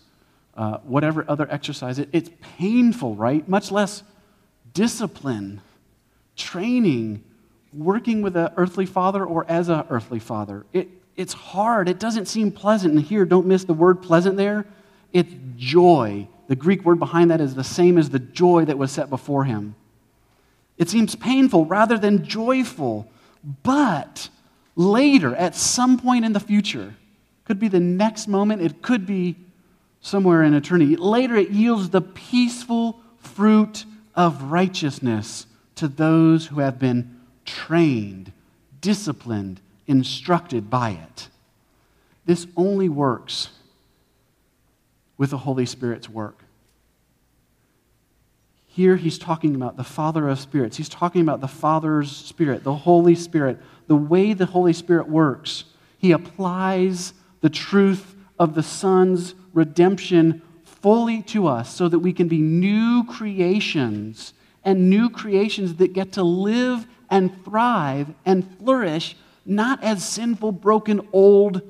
Uh, 0.57 0.79
whatever 0.85 1.24
other 1.26 1.51
exercise, 1.51 1.99
it, 1.99 2.09
it's 2.12 2.31
painful, 2.59 3.16
right? 3.16 3.47
Much 3.49 3.72
less 3.72 4.05
discipline, 4.72 5.61
training, 6.37 7.24
working 7.72 8.22
with 8.22 8.37
an 8.37 8.53
earthly 8.57 8.87
father 8.87 9.24
or 9.24 9.45
as 9.49 9.68
an 9.68 9.85
earthly 9.91 10.20
father. 10.20 10.64
It, 10.72 10.91
it's 11.16 11.33
hard. 11.33 11.89
It 11.89 11.99
doesn't 11.99 12.26
seem 12.26 12.53
pleasant. 12.53 12.95
And 12.95 13.03
here, 13.03 13.24
don't 13.24 13.47
miss 13.47 13.64
the 13.64 13.74
word 13.74 14.01
pleasant 14.01 14.37
there. 14.37 14.64
It's 15.12 15.35
joy. 15.57 16.29
The 16.47 16.55
Greek 16.55 16.85
word 16.85 17.01
behind 17.01 17.33
that 17.33 17.41
is 17.41 17.57
the 17.57 17.64
same 17.64 17.99
as 17.99 18.11
the 18.11 18.20
joy 18.20 18.64
that 18.66 18.79
was 18.79 18.93
set 18.93 19.11
before 19.11 19.43
him. 19.43 19.74
It 20.76 20.89
seems 20.89 21.16
painful 21.16 21.64
rather 21.64 21.99
than 21.99 22.24
joyful. 22.24 23.11
But 23.64 24.29
later, 24.76 25.35
at 25.35 25.57
some 25.57 25.99
point 25.99 26.24
in 26.24 26.33
the 26.33 26.39
future, 26.39 26.95
could 27.49 27.59
be 27.59 27.68
the 27.68 27.80
next 27.80 28.28
moment, 28.28 28.61
it 28.61 28.82
could 28.82 29.07
be 29.07 29.34
somewhere 30.03 30.42
in 30.42 30.53
eternity. 30.53 30.96
Later, 30.96 31.34
it 31.34 31.49
yields 31.49 31.88
the 31.88 32.03
peaceful 32.03 33.01
fruit 33.16 33.86
of 34.14 34.42
righteousness 34.42 35.46
to 35.76 35.88
those 35.88 36.46
who 36.46 36.61
have 36.61 36.78
been 36.78 37.18
trained, 37.46 38.32
disciplined, 38.82 39.62
instructed 39.86 40.68
by 40.68 40.90
it. 40.90 41.28
This 42.26 42.46
only 42.55 42.90
works 42.90 43.49
with 45.16 45.30
the 45.30 45.38
Holy 45.38 45.64
Spirit's 45.64 46.09
work. 46.09 46.44
Here 48.66 48.96
he's 48.96 49.18
talking 49.18 49.55
about 49.55 49.78
the 49.78 49.84
Father 49.84 50.28
of 50.28 50.38
spirits. 50.38 50.76
He's 50.76 50.90
talking 50.90 51.22
about 51.22 51.40
the 51.40 51.49
Father's 51.49 52.14
Spirit, 52.14 52.62
the 52.62 52.74
Holy 52.74 53.14
Spirit, 53.14 53.59
the 53.86 53.96
way 53.96 54.34
the 54.34 54.44
Holy 54.44 54.74
Spirit 54.74 55.09
works. 55.09 55.64
He 55.96 56.12
applies 56.12 57.14
the 57.41 57.51
truth 57.51 58.14
of 58.39 58.55
the 58.55 58.62
Son's 58.62 59.34
redemption 59.53 60.43
fully 60.64 61.22
to 61.22 61.47
us 61.47 61.74
so 61.74 61.89
that 61.89 61.99
we 61.99 62.12
can 62.12 62.28
be 62.28 62.39
new 62.39 63.05
creations 63.05 64.32
and 64.64 64.91
new 64.91 65.11
creations 65.11 65.76
that 65.76 65.93
get 65.93 66.12
to 66.12 66.22
live 66.22 66.86
and 67.11 67.45
thrive 67.45 68.09
and 68.24 68.47
flourish, 68.59 69.16
not 69.45 69.82
as 69.82 70.07
sinful, 70.07 70.53
broken, 70.53 71.07
old 71.12 71.62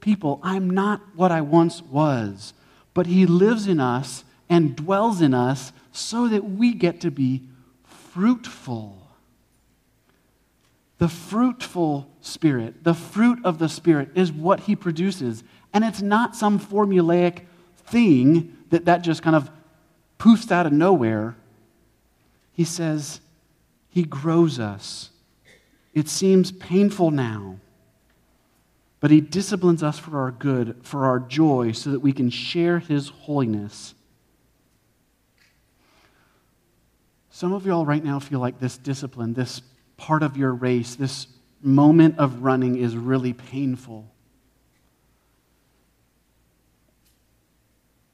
people. 0.00 0.40
I'm 0.42 0.70
not 0.70 1.00
what 1.14 1.32
I 1.32 1.40
once 1.40 1.82
was, 1.82 2.52
but 2.92 3.06
He 3.06 3.26
lives 3.26 3.66
in 3.66 3.80
us 3.80 4.24
and 4.48 4.76
dwells 4.76 5.20
in 5.20 5.32
us 5.32 5.72
so 5.90 6.28
that 6.28 6.44
we 6.44 6.74
get 6.74 7.00
to 7.00 7.10
be 7.10 7.42
fruitful. 7.84 9.03
The 11.04 11.10
fruitful 11.10 12.08
spirit, 12.22 12.82
the 12.82 12.94
fruit 12.94 13.44
of 13.44 13.58
the 13.58 13.68
spirit, 13.68 14.08
is 14.14 14.32
what 14.32 14.60
he 14.60 14.74
produces. 14.74 15.44
And 15.74 15.84
it's 15.84 16.00
not 16.00 16.34
some 16.34 16.58
formulaic 16.58 17.42
thing 17.76 18.56
that 18.70 18.86
that 18.86 19.02
just 19.02 19.22
kind 19.22 19.36
of 19.36 19.50
poofs 20.18 20.50
out 20.50 20.64
of 20.64 20.72
nowhere. 20.72 21.36
He 22.54 22.64
says, 22.64 23.20
He 23.90 24.04
grows 24.04 24.58
us. 24.58 25.10
It 25.92 26.08
seems 26.08 26.50
painful 26.50 27.10
now, 27.10 27.58
but 29.00 29.10
He 29.10 29.20
disciplines 29.20 29.82
us 29.82 29.98
for 29.98 30.18
our 30.18 30.30
good, 30.30 30.78
for 30.80 31.04
our 31.04 31.20
joy, 31.20 31.72
so 31.72 31.90
that 31.90 32.00
we 32.00 32.14
can 32.14 32.30
share 32.30 32.78
His 32.78 33.10
holiness 33.10 33.94
Some 37.34 37.52
of 37.52 37.66
y'all 37.66 37.84
right 37.84 38.04
now 38.04 38.20
feel 38.20 38.38
like 38.38 38.60
this 38.60 38.78
discipline, 38.78 39.34
this 39.34 39.60
part 39.96 40.22
of 40.22 40.36
your 40.36 40.52
race, 40.52 40.94
this 40.94 41.26
moment 41.62 42.18
of 42.18 42.42
running 42.42 42.76
is 42.76 42.96
really 42.96 43.32
painful. 43.32 44.10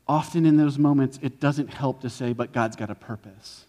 Often 0.07 0.47
in 0.47 0.57
those 0.57 0.79
moments, 0.79 1.19
it 1.23 1.41
doesn't 1.41 1.69
help 1.69 2.01
to 2.03 2.11
say, 2.11 2.33
but 2.33 2.53
God's 2.53 2.77
got 2.77 2.91
a 2.91 2.95
purpose. 2.95 3.65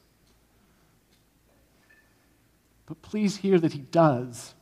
But 2.87 3.01
please 3.01 3.37
hear 3.37 3.59
that 3.59 3.73
He 3.73 3.79
does. 3.79 4.53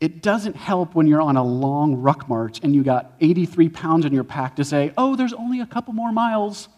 It 0.00 0.22
doesn't 0.22 0.56
help 0.56 0.94
when 0.94 1.06
you're 1.06 1.20
on 1.20 1.36
a 1.36 1.44
long 1.44 1.96
ruck 1.96 2.28
march 2.28 2.60
and 2.62 2.74
you 2.74 2.82
got 2.82 3.12
83 3.20 3.68
pounds 3.68 4.06
in 4.06 4.12
your 4.12 4.24
pack 4.24 4.56
to 4.56 4.64
say, 4.64 4.92
oh, 4.96 5.14
there's 5.14 5.34
only 5.34 5.60
a 5.60 5.66
couple 5.66 5.92
more 5.92 6.10
miles. 6.10 6.68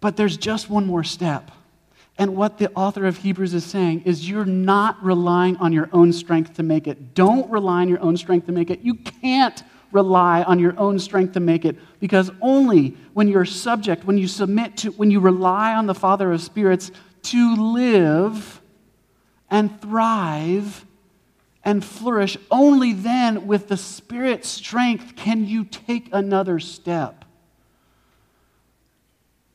But 0.00 0.16
there's 0.16 0.36
just 0.36 0.70
one 0.70 0.86
more 0.86 1.04
step. 1.04 1.50
And 2.18 2.36
what 2.36 2.58
the 2.58 2.70
author 2.72 3.06
of 3.06 3.18
Hebrews 3.18 3.54
is 3.54 3.64
saying 3.64 4.02
is 4.04 4.28
you're 4.28 4.44
not 4.44 5.02
relying 5.02 5.56
on 5.56 5.72
your 5.72 5.88
own 5.92 6.12
strength 6.12 6.54
to 6.54 6.62
make 6.62 6.86
it. 6.86 7.14
Don't 7.14 7.50
rely 7.50 7.82
on 7.82 7.88
your 7.88 8.00
own 8.00 8.16
strength 8.16 8.46
to 8.46 8.52
make 8.52 8.70
it. 8.70 8.80
You 8.80 8.94
can't 8.94 9.62
rely 9.92 10.42
on 10.42 10.58
your 10.58 10.78
own 10.78 10.98
strength 10.98 11.32
to 11.32 11.40
make 11.40 11.64
it 11.64 11.76
because 11.98 12.30
only 12.40 12.96
when 13.14 13.28
you're 13.28 13.44
subject, 13.44 14.04
when 14.04 14.18
you 14.18 14.28
submit 14.28 14.76
to, 14.78 14.90
when 14.92 15.10
you 15.10 15.20
rely 15.20 15.74
on 15.74 15.86
the 15.86 15.94
Father 15.94 16.30
of 16.32 16.40
spirits 16.40 16.90
to 17.22 17.56
live 17.56 18.60
and 19.50 19.80
thrive 19.80 20.84
and 21.64 21.84
flourish, 21.84 22.36
only 22.50 22.92
then 22.92 23.46
with 23.46 23.68
the 23.68 23.76
Spirit's 23.76 24.48
strength 24.48 25.16
can 25.16 25.46
you 25.46 25.64
take 25.64 26.08
another 26.12 26.58
step. 26.58 27.24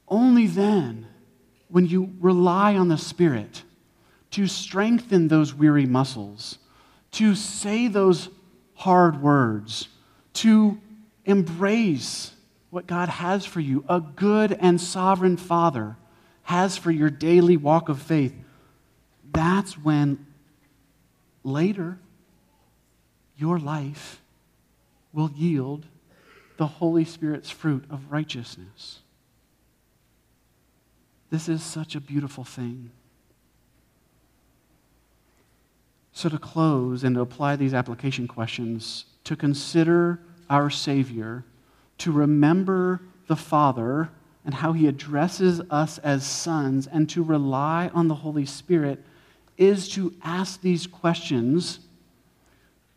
Only 0.07 0.47
then, 0.47 1.07
when 1.67 1.85
you 1.87 2.13
rely 2.19 2.75
on 2.75 2.87
the 2.87 2.97
Spirit 2.97 3.63
to 4.31 4.47
strengthen 4.47 5.27
those 5.27 5.53
weary 5.53 5.85
muscles, 5.85 6.59
to 7.11 7.35
say 7.35 7.87
those 7.87 8.29
hard 8.75 9.21
words, 9.21 9.87
to 10.33 10.79
embrace 11.25 12.33
what 12.69 12.87
God 12.87 13.09
has 13.09 13.45
for 13.45 13.61
you, 13.61 13.83
a 13.87 13.99
good 14.01 14.51
and 14.51 14.79
sovereign 14.79 15.37
Father 15.37 15.97
has 16.43 16.77
for 16.77 16.91
your 16.91 17.09
daily 17.09 17.57
walk 17.57 17.89
of 17.89 18.01
faith, 18.01 18.35
that's 19.31 19.77
when 19.77 20.25
later 21.43 21.97
your 23.37 23.57
life 23.57 24.21
will 25.13 25.31
yield 25.31 25.85
the 26.57 26.67
Holy 26.67 27.05
Spirit's 27.05 27.49
fruit 27.49 27.85
of 27.89 28.11
righteousness. 28.11 28.99
This 31.29 31.49
is 31.49 31.63
such 31.63 31.95
a 31.95 32.01
beautiful 32.01 32.43
thing. 32.43 32.91
So, 36.13 36.29
to 36.29 36.37
close 36.37 37.03
and 37.03 37.15
to 37.15 37.21
apply 37.21 37.57
these 37.57 37.73
application 37.73 38.27
questions, 38.27 39.05
to 39.25 39.35
consider 39.35 40.21
our 40.49 40.69
Savior, 40.69 41.43
to 41.97 42.11
remember 42.11 43.01
the 43.27 43.35
Father 43.35 44.09
and 44.45 44.53
how 44.53 44.71
He 44.71 44.87
addresses 44.87 45.59
us 45.69 45.97
as 45.97 46.25
sons, 46.25 46.87
and 46.87 47.09
to 47.09 47.23
rely 47.23 47.89
on 47.93 48.07
the 48.07 48.15
Holy 48.15 48.45
Spirit 48.45 49.03
is 49.57 49.89
to 49.89 50.13
ask 50.23 50.61
these 50.61 50.87
questions 50.87 51.79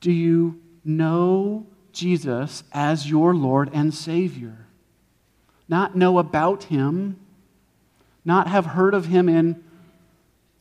Do 0.00 0.12
you 0.12 0.60
know 0.84 1.66
Jesus 1.92 2.62
as 2.72 3.10
your 3.10 3.34
Lord 3.34 3.70
and 3.72 3.92
Savior? 3.92 4.66
Not 5.68 5.96
know 5.96 6.18
about 6.18 6.64
Him 6.64 7.18
not 8.28 8.46
have 8.46 8.66
heard 8.66 8.92
of 8.94 9.06
him 9.06 9.28
in 9.28 9.64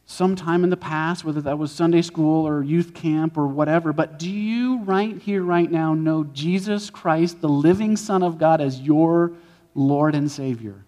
some 0.05 0.37
time 0.37 0.63
in 0.63 0.69
the 0.69 0.77
past, 0.77 1.25
whether 1.25 1.41
that 1.41 1.59
was 1.59 1.69
Sunday 1.69 2.01
school 2.01 2.47
or 2.47 2.63
youth 2.63 2.93
camp 2.93 3.37
or 3.37 3.45
whatever, 3.45 3.91
but 3.91 4.17
do 4.17 4.31
you 4.31 4.79
right 4.79 5.17
here, 5.17 5.43
right 5.43 5.69
now, 5.69 5.93
know 5.93 6.23
Jesus 6.23 6.89
Christ, 6.89 7.41
the 7.41 7.49
living 7.49 7.97
Son 7.97 8.23
of 8.23 8.37
God, 8.37 8.61
as 8.61 8.79
your 8.79 9.33
Lord 9.75 10.15
and 10.15 10.31
Savior? 10.31 10.85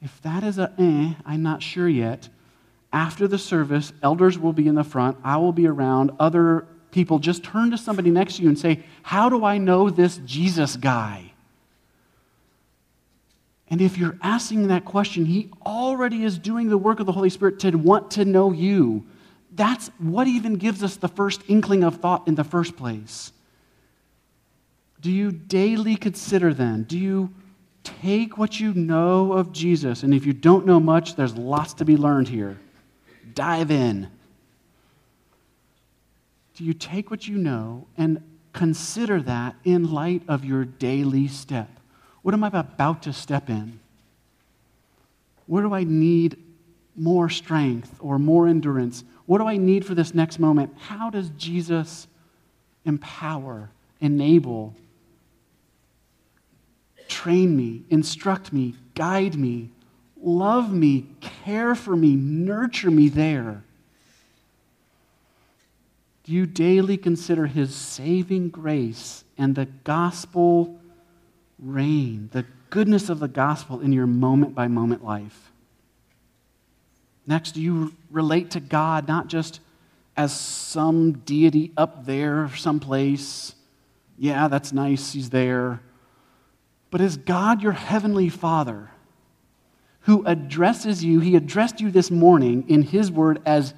If 0.00 0.22
that 0.22 0.44
is 0.44 0.58
a 0.58 0.72
eh, 0.78 1.14
I'm 1.26 1.42
not 1.42 1.60
sure 1.60 1.88
yet, 1.88 2.28
after 2.92 3.26
the 3.26 3.36
service, 3.36 3.92
elders 4.00 4.38
will 4.38 4.52
be 4.52 4.68
in 4.68 4.76
the 4.76 4.84
front, 4.84 5.18
I 5.24 5.38
will 5.38 5.52
be 5.52 5.66
around, 5.66 6.12
other 6.20 6.68
people, 6.92 7.18
just 7.18 7.42
turn 7.42 7.72
to 7.72 7.78
somebody 7.78 8.10
next 8.10 8.36
to 8.36 8.42
you 8.42 8.48
and 8.48 8.58
say, 8.58 8.84
How 9.02 9.28
do 9.28 9.44
I 9.44 9.58
know 9.58 9.90
this 9.90 10.18
Jesus 10.24 10.76
guy? 10.76 11.27
And 13.70 13.80
if 13.80 13.98
you're 13.98 14.16
asking 14.22 14.68
that 14.68 14.84
question, 14.84 15.26
He 15.26 15.50
already 15.64 16.24
is 16.24 16.38
doing 16.38 16.68
the 16.68 16.78
work 16.78 17.00
of 17.00 17.06
the 17.06 17.12
Holy 17.12 17.30
Spirit 17.30 17.58
to 17.60 17.76
want 17.76 18.10
to 18.12 18.24
know 18.24 18.52
you. 18.52 19.06
That's 19.52 19.88
what 19.98 20.26
even 20.26 20.54
gives 20.54 20.82
us 20.82 20.96
the 20.96 21.08
first 21.08 21.42
inkling 21.48 21.84
of 21.84 21.96
thought 21.96 22.26
in 22.28 22.34
the 22.34 22.44
first 22.44 22.76
place. 22.76 23.32
Do 25.00 25.10
you 25.10 25.30
daily 25.30 25.96
consider 25.96 26.54
then? 26.54 26.84
Do 26.84 26.98
you 26.98 27.32
take 27.84 28.38
what 28.38 28.58
you 28.58 28.74
know 28.74 29.32
of 29.32 29.52
Jesus? 29.52 30.02
And 30.02 30.12
if 30.12 30.26
you 30.26 30.32
don't 30.32 30.66
know 30.66 30.80
much, 30.80 31.14
there's 31.14 31.36
lots 31.36 31.74
to 31.74 31.84
be 31.84 31.96
learned 31.96 32.28
here. 32.28 32.58
Dive 33.34 33.70
in. 33.70 34.08
Do 36.56 36.64
you 36.64 36.72
take 36.72 37.10
what 37.10 37.28
you 37.28 37.38
know 37.38 37.86
and 37.96 38.22
consider 38.52 39.22
that 39.22 39.54
in 39.64 39.92
light 39.92 40.22
of 40.26 40.44
your 40.44 40.64
daily 40.64 41.28
step? 41.28 41.77
What 42.22 42.34
am 42.34 42.44
I 42.44 42.48
about 42.48 43.02
to 43.04 43.12
step 43.12 43.48
in? 43.48 43.80
Where 45.46 45.62
do 45.62 45.72
I 45.72 45.84
need 45.84 46.36
more 46.96 47.28
strength 47.30 47.94
or 48.00 48.18
more 48.18 48.48
endurance? 48.48 49.04
What 49.26 49.38
do 49.38 49.46
I 49.46 49.56
need 49.56 49.84
for 49.86 49.94
this 49.94 50.14
next 50.14 50.38
moment? 50.38 50.74
How 50.78 51.10
does 51.10 51.30
Jesus 51.30 52.06
empower, 52.84 53.70
enable, 54.00 54.74
train 57.08 57.56
me, 57.56 57.82
instruct 57.90 58.52
me, 58.52 58.74
guide 58.94 59.36
me, 59.36 59.70
love 60.20 60.72
me, 60.72 61.06
care 61.20 61.74
for 61.74 61.96
me, 61.96 62.14
nurture 62.16 62.90
me 62.90 63.08
there? 63.08 63.62
Do 66.24 66.32
you 66.32 66.44
daily 66.44 66.98
consider 66.98 67.46
his 67.46 67.74
saving 67.74 68.50
grace 68.50 69.24
and 69.38 69.54
the 69.54 69.64
gospel 69.64 70.78
reign, 71.58 72.30
the 72.32 72.44
goodness 72.70 73.08
of 73.08 73.18
the 73.18 73.28
gospel 73.28 73.80
in 73.80 73.92
your 73.92 74.06
moment 74.06 74.54
by 74.54 74.68
moment 74.68 75.04
life? 75.04 75.50
Next, 77.26 77.56
you 77.56 77.94
relate 78.10 78.52
to 78.52 78.60
God 78.60 79.06
not 79.06 79.28
just 79.28 79.60
as 80.16 80.32
some 80.32 81.12
deity 81.12 81.72
up 81.76 82.06
there 82.06 82.50
someplace? 82.56 83.54
Yeah, 84.18 84.48
that's 84.48 84.72
nice, 84.72 85.12
he's 85.12 85.30
there. 85.30 85.80
But 86.90 87.00
is 87.00 87.16
God, 87.16 87.62
your 87.62 87.72
heavenly 87.72 88.28
Father, 88.28 88.90
who 90.02 90.24
addresses 90.24 91.04
you, 91.04 91.20
he 91.20 91.36
addressed 91.36 91.80
you 91.80 91.90
this 91.90 92.10
morning 92.10 92.64
in 92.68 92.82
his 92.82 93.12
word 93.12 93.42
as 93.44 93.74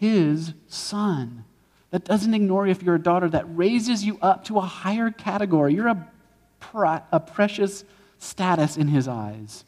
his 0.00 0.54
son. 0.66 1.44
That 1.90 2.04
doesn't 2.04 2.34
ignore 2.34 2.66
you 2.66 2.72
if 2.72 2.82
you're 2.82 2.94
a 2.94 3.02
daughter, 3.02 3.28
that 3.28 3.44
raises 3.54 4.02
you 4.02 4.18
up 4.22 4.44
to 4.46 4.56
a 4.56 4.62
higher 4.62 5.10
category. 5.10 5.74
You're 5.74 5.88
a, 5.88 6.08
a 6.74 7.20
precious 7.20 7.84
status 8.18 8.76
in 8.76 8.88
his 8.88 9.08
eyes. 9.08 9.64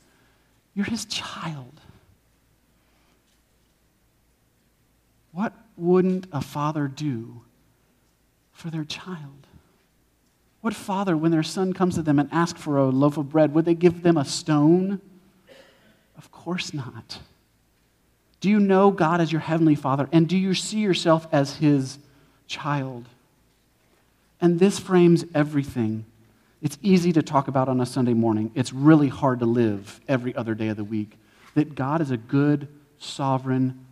You're 0.75 0.87
his 0.87 1.05
child. 1.07 1.81
What 5.33 5.53
wouldn't 5.77 6.27
a 6.33 6.41
father 6.41 6.89
do 6.89 7.43
for 8.53 8.71
their 8.71 8.85
child? 8.85 9.47
What 10.63 10.75
father, 10.75 11.17
when 11.17 11.31
their 11.31 11.43
son 11.43 11.73
comes 11.73 11.95
to 11.95 12.03
them 12.03 12.19
and 12.19 12.29
asks 12.33 12.61
for 12.61 12.79
a 12.79 12.87
loaf 12.87 13.19
of 13.19 13.29
bread, 13.29 13.55
would 13.55 13.65
they 13.65 13.75
give 13.75 14.03
them 14.03 14.17
a 14.17 14.25
stone? 14.25 15.01
Of 16.17 16.31
course 16.33 16.73
not. 16.75 17.19
Do 18.41 18.49
you 18.49 18.59
know 18.59 18.91
God 18.91 19.21
as 19.21 19.31
your 19.31 19.41
heavenly 19.41 19.75
father? 19.75 20.09
And 20.13 20.29
do 20.29 20.37
you 20.37 20.55
see 20.55 20.79
yourself 20.79 21.27
as 21.33 21.57
his 21.57 21.99
child? 22.47 23.07
And 24.41 24.59
this 24.59 24.79
frames 24.79 25.25
everything. 25.35 26.05
It's 26.67 26.79
easy 26.83 27.13
to 27.13 27.23
talk 27.23 27.47
about 27.47 27.69
on 27.69 27.81
a 27.81 27.87
Sunday 27.87 28.13
morning. 28.13 28.51
It's 28.57 28.73
really 28.73 29.07
hard 29.07 29.39
to 29.39 29.47
live 29.47 30.01
every 30.09 30.35
other 30.35 30.53
day 30.53 30.67
of 30.67 30.77
the 30.77 30.83
week. 30.83 31.17
That 31.55 31.77
God 31.77 32.01
is 32.01 32.11
a 32.11 32.17
good, 32.17 32.67
sovereign, 32.99 33.87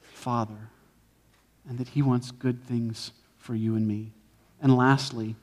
Father 0.00 0.70
and 1.68 1.76
that 1.76 1.88
He 1.88 2.00
wants 2.00 2.30
good 2.30 2.64
things 2.64 3.12
for 3.36 3.54
you 3.54 3.76
and 3.76 3.86
me. 3.86 4.12
And 4.62 4.74
lastly, 4.74 5.36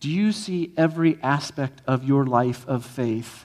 do 0.00 0.10
you 0.10 0.32
see 0.32 0.72
every 0.76 1.16
aspect 1.22 1.80
of 1.86 2.02
your 2.02 2.26
life 2.26 2.66
of 2.66 2.84
faith 2.84 3.44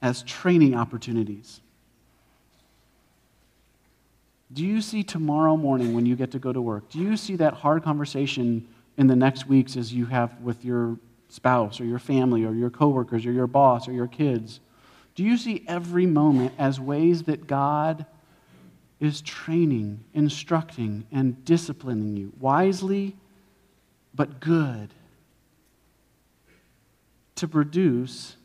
as 0.00 0.22
training 0.22 0.74
opportunities? 0.74 1.60
Do 4.50 4.64
you 4.64 4.80
see 4.80 5.02
tomorrow 5.02 5.54
morning 5.54 5.92
when 5.92 6.06
you 6.06 6.16
get 6.16 6.30
to 6.30 6.38
go 6.38 6.50
to 6.50 6.62
work? 6.62 6.88
Do 6.88 6.98
you 6.98 7.14
see 7.18 7.36
that 7.36 7.52
hard 7.52 7.82
conversation 7.82 8.66
in 8.98 9.06
the 9.06 9.16
next 9.16 9.46
weeks 9.46 9.76
as 9.76 9.94
you 9.94 10.04
have 10.06 10.38
with 10.42 10.64
your 10.64 10.98
spouse 11.28 11.80
or 11.80 11.84
your 11.84 12.00
family 12.00 12.44
or 12.44 12.52
your 12.52 12.68
coworkers 12.68 13.24
or 13.24 13.32
your 13.32 13.46
boss 13.46 13.88
or 13.88 13.92
your 13.92 14.08
kids? 14.08 14.60
Do 15.14 15.22
you 15.24 15.36
see 15.36 15.64
every 15.66 16.04
moment 16.04 16.52
as 16.58 16.78
ways 16.78 17.22
that 17.22 17.46
God 17.46 18.04
is 19.00 19.20
training, 19.22 20.04
instructing, 20.12 21.06
and 21.12 21.44
disciplining 21.44 22.16
you 22.16 22.32
wisely 22.40 23.16
but 24.14 24.40
good 24.40 24.90
to 27.36 27.46
produce 27.46 28.36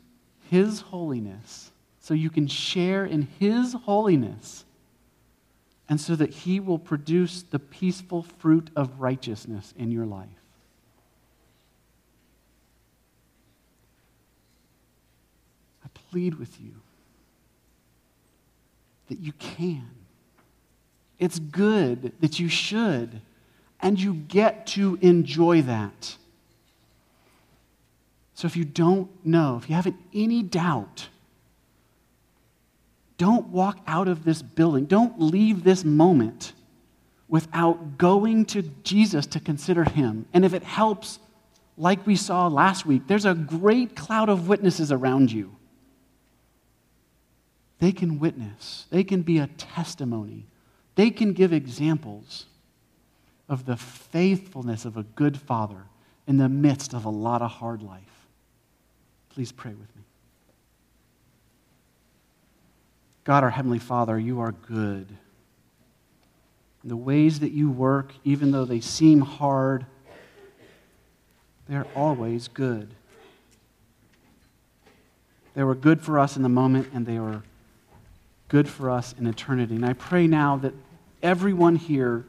His 0.50 0.80
holiness 0.80 1.72
so 1.98 2.14
you 2.14 2.30
can 2.30 2.46
share 2.46 3.04
in 3.04 3.26
His 3.40 3.72
holiness 3.72 4.64
and 5.88 6.00
so 6.00 6.14
that 6.14 6.30
He 6.30 6.60
will 6.60 6.78
produce 6.78 7.42
the 7.42 7.58
peaceful 7.58 8.22
fruit 8.22 8.70
of 8.76 9.00
righteousness 9.00 9.74
in 9.76 9.90
your 9.90 10.06
life? 10.06 10.43
Plead 16.14 16.34
with 16.38 16.60
you 16.60 16.70
that 19.08 19.18
you 19.18 19.32
can. 19.32 19.90
It's 21.18 21.40
good 21.40 22.12
that 22.20 22.38
you 22.38 22.48
should, 22.48 23.20
and 23.80 24.00
you 24.00 24.14
get 24.14 24.68
to 24.68 24.96
enjoy 25.02 25.62
that. 25.62 26.16
So 28.34 28.46
if 28.46 28.56
you 28.56 28.64
don't 28.64 29.10
know, 29.26 29.56
if 29.60 29.68
you 29.68 29.74
have 29.74 29.92
any 30.14 30.44
doubt, 30.44 31.08
don't 33.18 33.48
walk 33.48 33.80
out 33.88 34.06
of 34.06 34.24
this 34.24 34.40
building. 34.40 34.84
Don't 34.84 35.20
leave 35.20 35.64
this 35.64 35.84
moment 35.84 36.52
without 37.26 37.98
going 37.98 38.44
to 38.46 38.62
Jesus 38.84 39.26
to 39.26 39.40
consider 39.40 39.82
him. 39.82 40.26
And 40.32 40.44
if 40.44 40.54
it 40.54 40.62
helps, 40.62 41.18
like 41.76 42.06
we 42.06 42.14
saw 42.14 42.46
last 42.46 42.86
week, 42.86 43.02
there's 43.08 43.24
a 43.24 43.34
great 43.34 43.96
cloud 43.96 44.28
of 44.28 44.46
witnesses 44.46 44.92
around 44.92 45.32
you 45.32 45.56
they 47.84 47.92
can 47.92 48.18
witness, 48.18 48.86
they 48.88 49.04
can 49.04 49.20
be 49.20 49.36
a 49.36 49.46
testimony, 49.58 50.46
they 50.94 51.10
can 51.10 51.34
give 51.34 51.52
examples 51.52 52.46
of 53.46 53.66
the 53.66 53.76
faithfulness 53.76 54.86
of 54.86 54.96
a 54.96 55.02
good 55.02 55.36
father 55.36 55.82
in 56.26 56.38
the 56.38 56.48
midst 56.48 56.94
of 56.94 57.04
a 57.04 57.10
lot 57.10 57.42
of 57.42 57.50
hard 57.50 57.82
life. 57.82 58.26
Please 59.28 59.52
pray 59.52 59.72
with 59.72 59.94
me. 59.94 60.02
God, 63.24 63.44
our 63.44 63.50
Heavenly 63.50 63.78
Father, 63.78 64.18
you 64.18 64.40
are 64.40 64.52
good. 64.52 65.06
the 66.82 66.96
ways 66.96 67.40
that 67.40 67.52
you 67.52 67.70
work, 67.70 68.14
even 68.24 68.50
though 68.50 68.64
they 68.64 68.80
seem 68.80 69.20
hard, 69.20 69.84
they're 71.68 71.86
always 71.94 72.48
good. 72.48 72.94
They 75.52 75.64
were 75.64 75.74
good 75.74 76.00
for 76.00 76.18
us 76.18 76.34
in 76.38 76.42
the 76.42 76.48
moment, 76.48 76.88
and 76.94 77.04
they 77.04 77.18
were 77.18 77.42
good 78.48 78.68
for 78.68 78.90
us 78.90 79.14
in 79.18 79.26
eternity. 79.26 79.74
And 79.74 79.84
I 79.84 79.92
pray 79.94 80.26
now 80.26 80.56
that 80.58 80.74
everyone 81.22 81.76
here, 81.76 82.24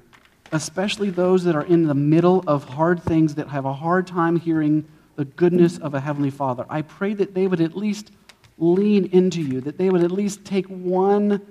especially 0.51 1.09
those 1.09 1.43
that 1.43 1.55
are 1.55 1.65
in 1.65 1.87
the 1.87 1.93
middle 1.93 2.43
of 2.47 2.63
hard 2.63 3.03
things, 3.03 3.35
that 3.35 3.49
have 3.49 3.65
a 3.65 3.73
hard 3.73 4.07
time 4.07 4.39
hearing 4.39 4.87
the 5.15 5.25
goodness 5.25 5.77
of 5.77 5.93
a 5.93 5.99
Heavenly 5.99 6.29
Father, 6.29 6.65
I 6.69 6.81
pray 6.81 7.13
that 7.13 7.33
they 7.33 7.47
would 7.47 7.61
at 7.61 7.75
least 7.75 8.11
lean 8.57 9.05
into 9.07 9.41
you, 9.41 9.61
that 9.61 9.77
they 9.77 9.89
would 9.89 10.03
at 10.03 10.11
least 10.11 10.45
take 10.45 10.65
one 10.67 11.41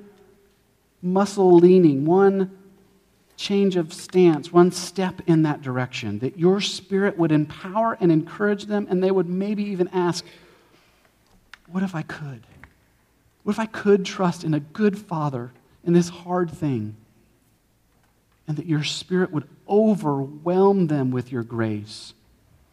muscle 1.02 1.56
leaning, 1.56 2.06
one 2.06 2.50
change 3.36 3.76
of 3.76 3.92
stance, 3.92 4.52
one 4.52 4.70
step 4.70 5.20
in 5.26 5.42
that 5.42 5.60
direction, 5.60 6.18
that 6.20 6.38
your 6.38 6.60
Spirit 6.60 7.18
would 7.18 7.32
empower 7.32 7.96
and 8.00 8.10
encourage 8.10 8.66
them, 8.66 8.86
and 8.88 9.02
they 9.02 9.10
would 9.10 9.28
maybe 9.28 9.64
even 9.64 9.88
ask, 9.88 10.24
What 11.68 11.82
if 11.82 11.94
I 11.94 12.02
could? 12.02 12.46
What 13.44 13.52
if 13.52 13.60
I 13.60 13.66
could 13.66 14.04
trust 14.04 14.42
in 14.42 14.54
a 14.54 14.60
good 14.60 14.98
father 14.98 15.52
in 15.84 15.92
this 15.92 16.08
hard 16.08 16.50
thing? 16.50 16.96
And 18.48 18.56
that 18.56 18.66
your 18.66 18.82
spirit 18.82 19.30
would 19.30 19.48
overwhelm 19.68 20.88
them 20.88 21.10
with 21.10 21.30
your 21.30 21.42
grace 21.42 22.12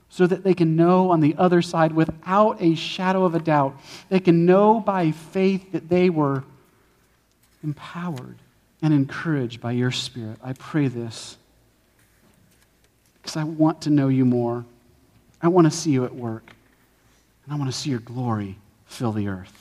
so 0.09 0.28
that 0.28 0.43
they 0.43 0.53
can 0.53 0.76
know 0.76 1.11
on 1.11 1.22
the 1.22 1.36
other 1.38 1.61
side 1.61 1.93
without 1.93 2.61
a 2.61 2.76
shadow 2.76 3.24
of 3.24 3.34
a 3.34 3.39
doubt. 3.39 3.80
They 4.09 4.19
can 4.19 4.45
know 4.45 4.82
by 4.82 5.11
faith 5.11 5.72
that 5.72 5.88
they 5.88 6.09
were 6.09 6.43
empowered 7.63 8.38
and 8.82 8.93
encouraged 8.93 9.61
by 9.61 9.72
your 9.72 9.91
spirit. 9.91 10.38
I 10.43 10.53
pray 10.53 10.89
this 10.89 11.38
because 13.22 13.38
I 13.38 13.43
want 13.43 13.82
to 13.84 13.89
know 13.89 14.09
you 14.09 14.26
more. 14.26 14.65
I 15.41 15.47
want 15.47 15.72
to 15.72 15.72
see 15.72 15.91
you 15.91 16.03
at 16.03 16.13
work. 16.13 16.53
And 17.45 17.53
I 17.53 17.57
want 17.57 17.72
to 17.72 17.78
see 17.78 17.89
your 17.89 17.99
glory 17.99 18.57
fill 18.86 19.13
the 19.13 19.28
earth. 19.28 19.61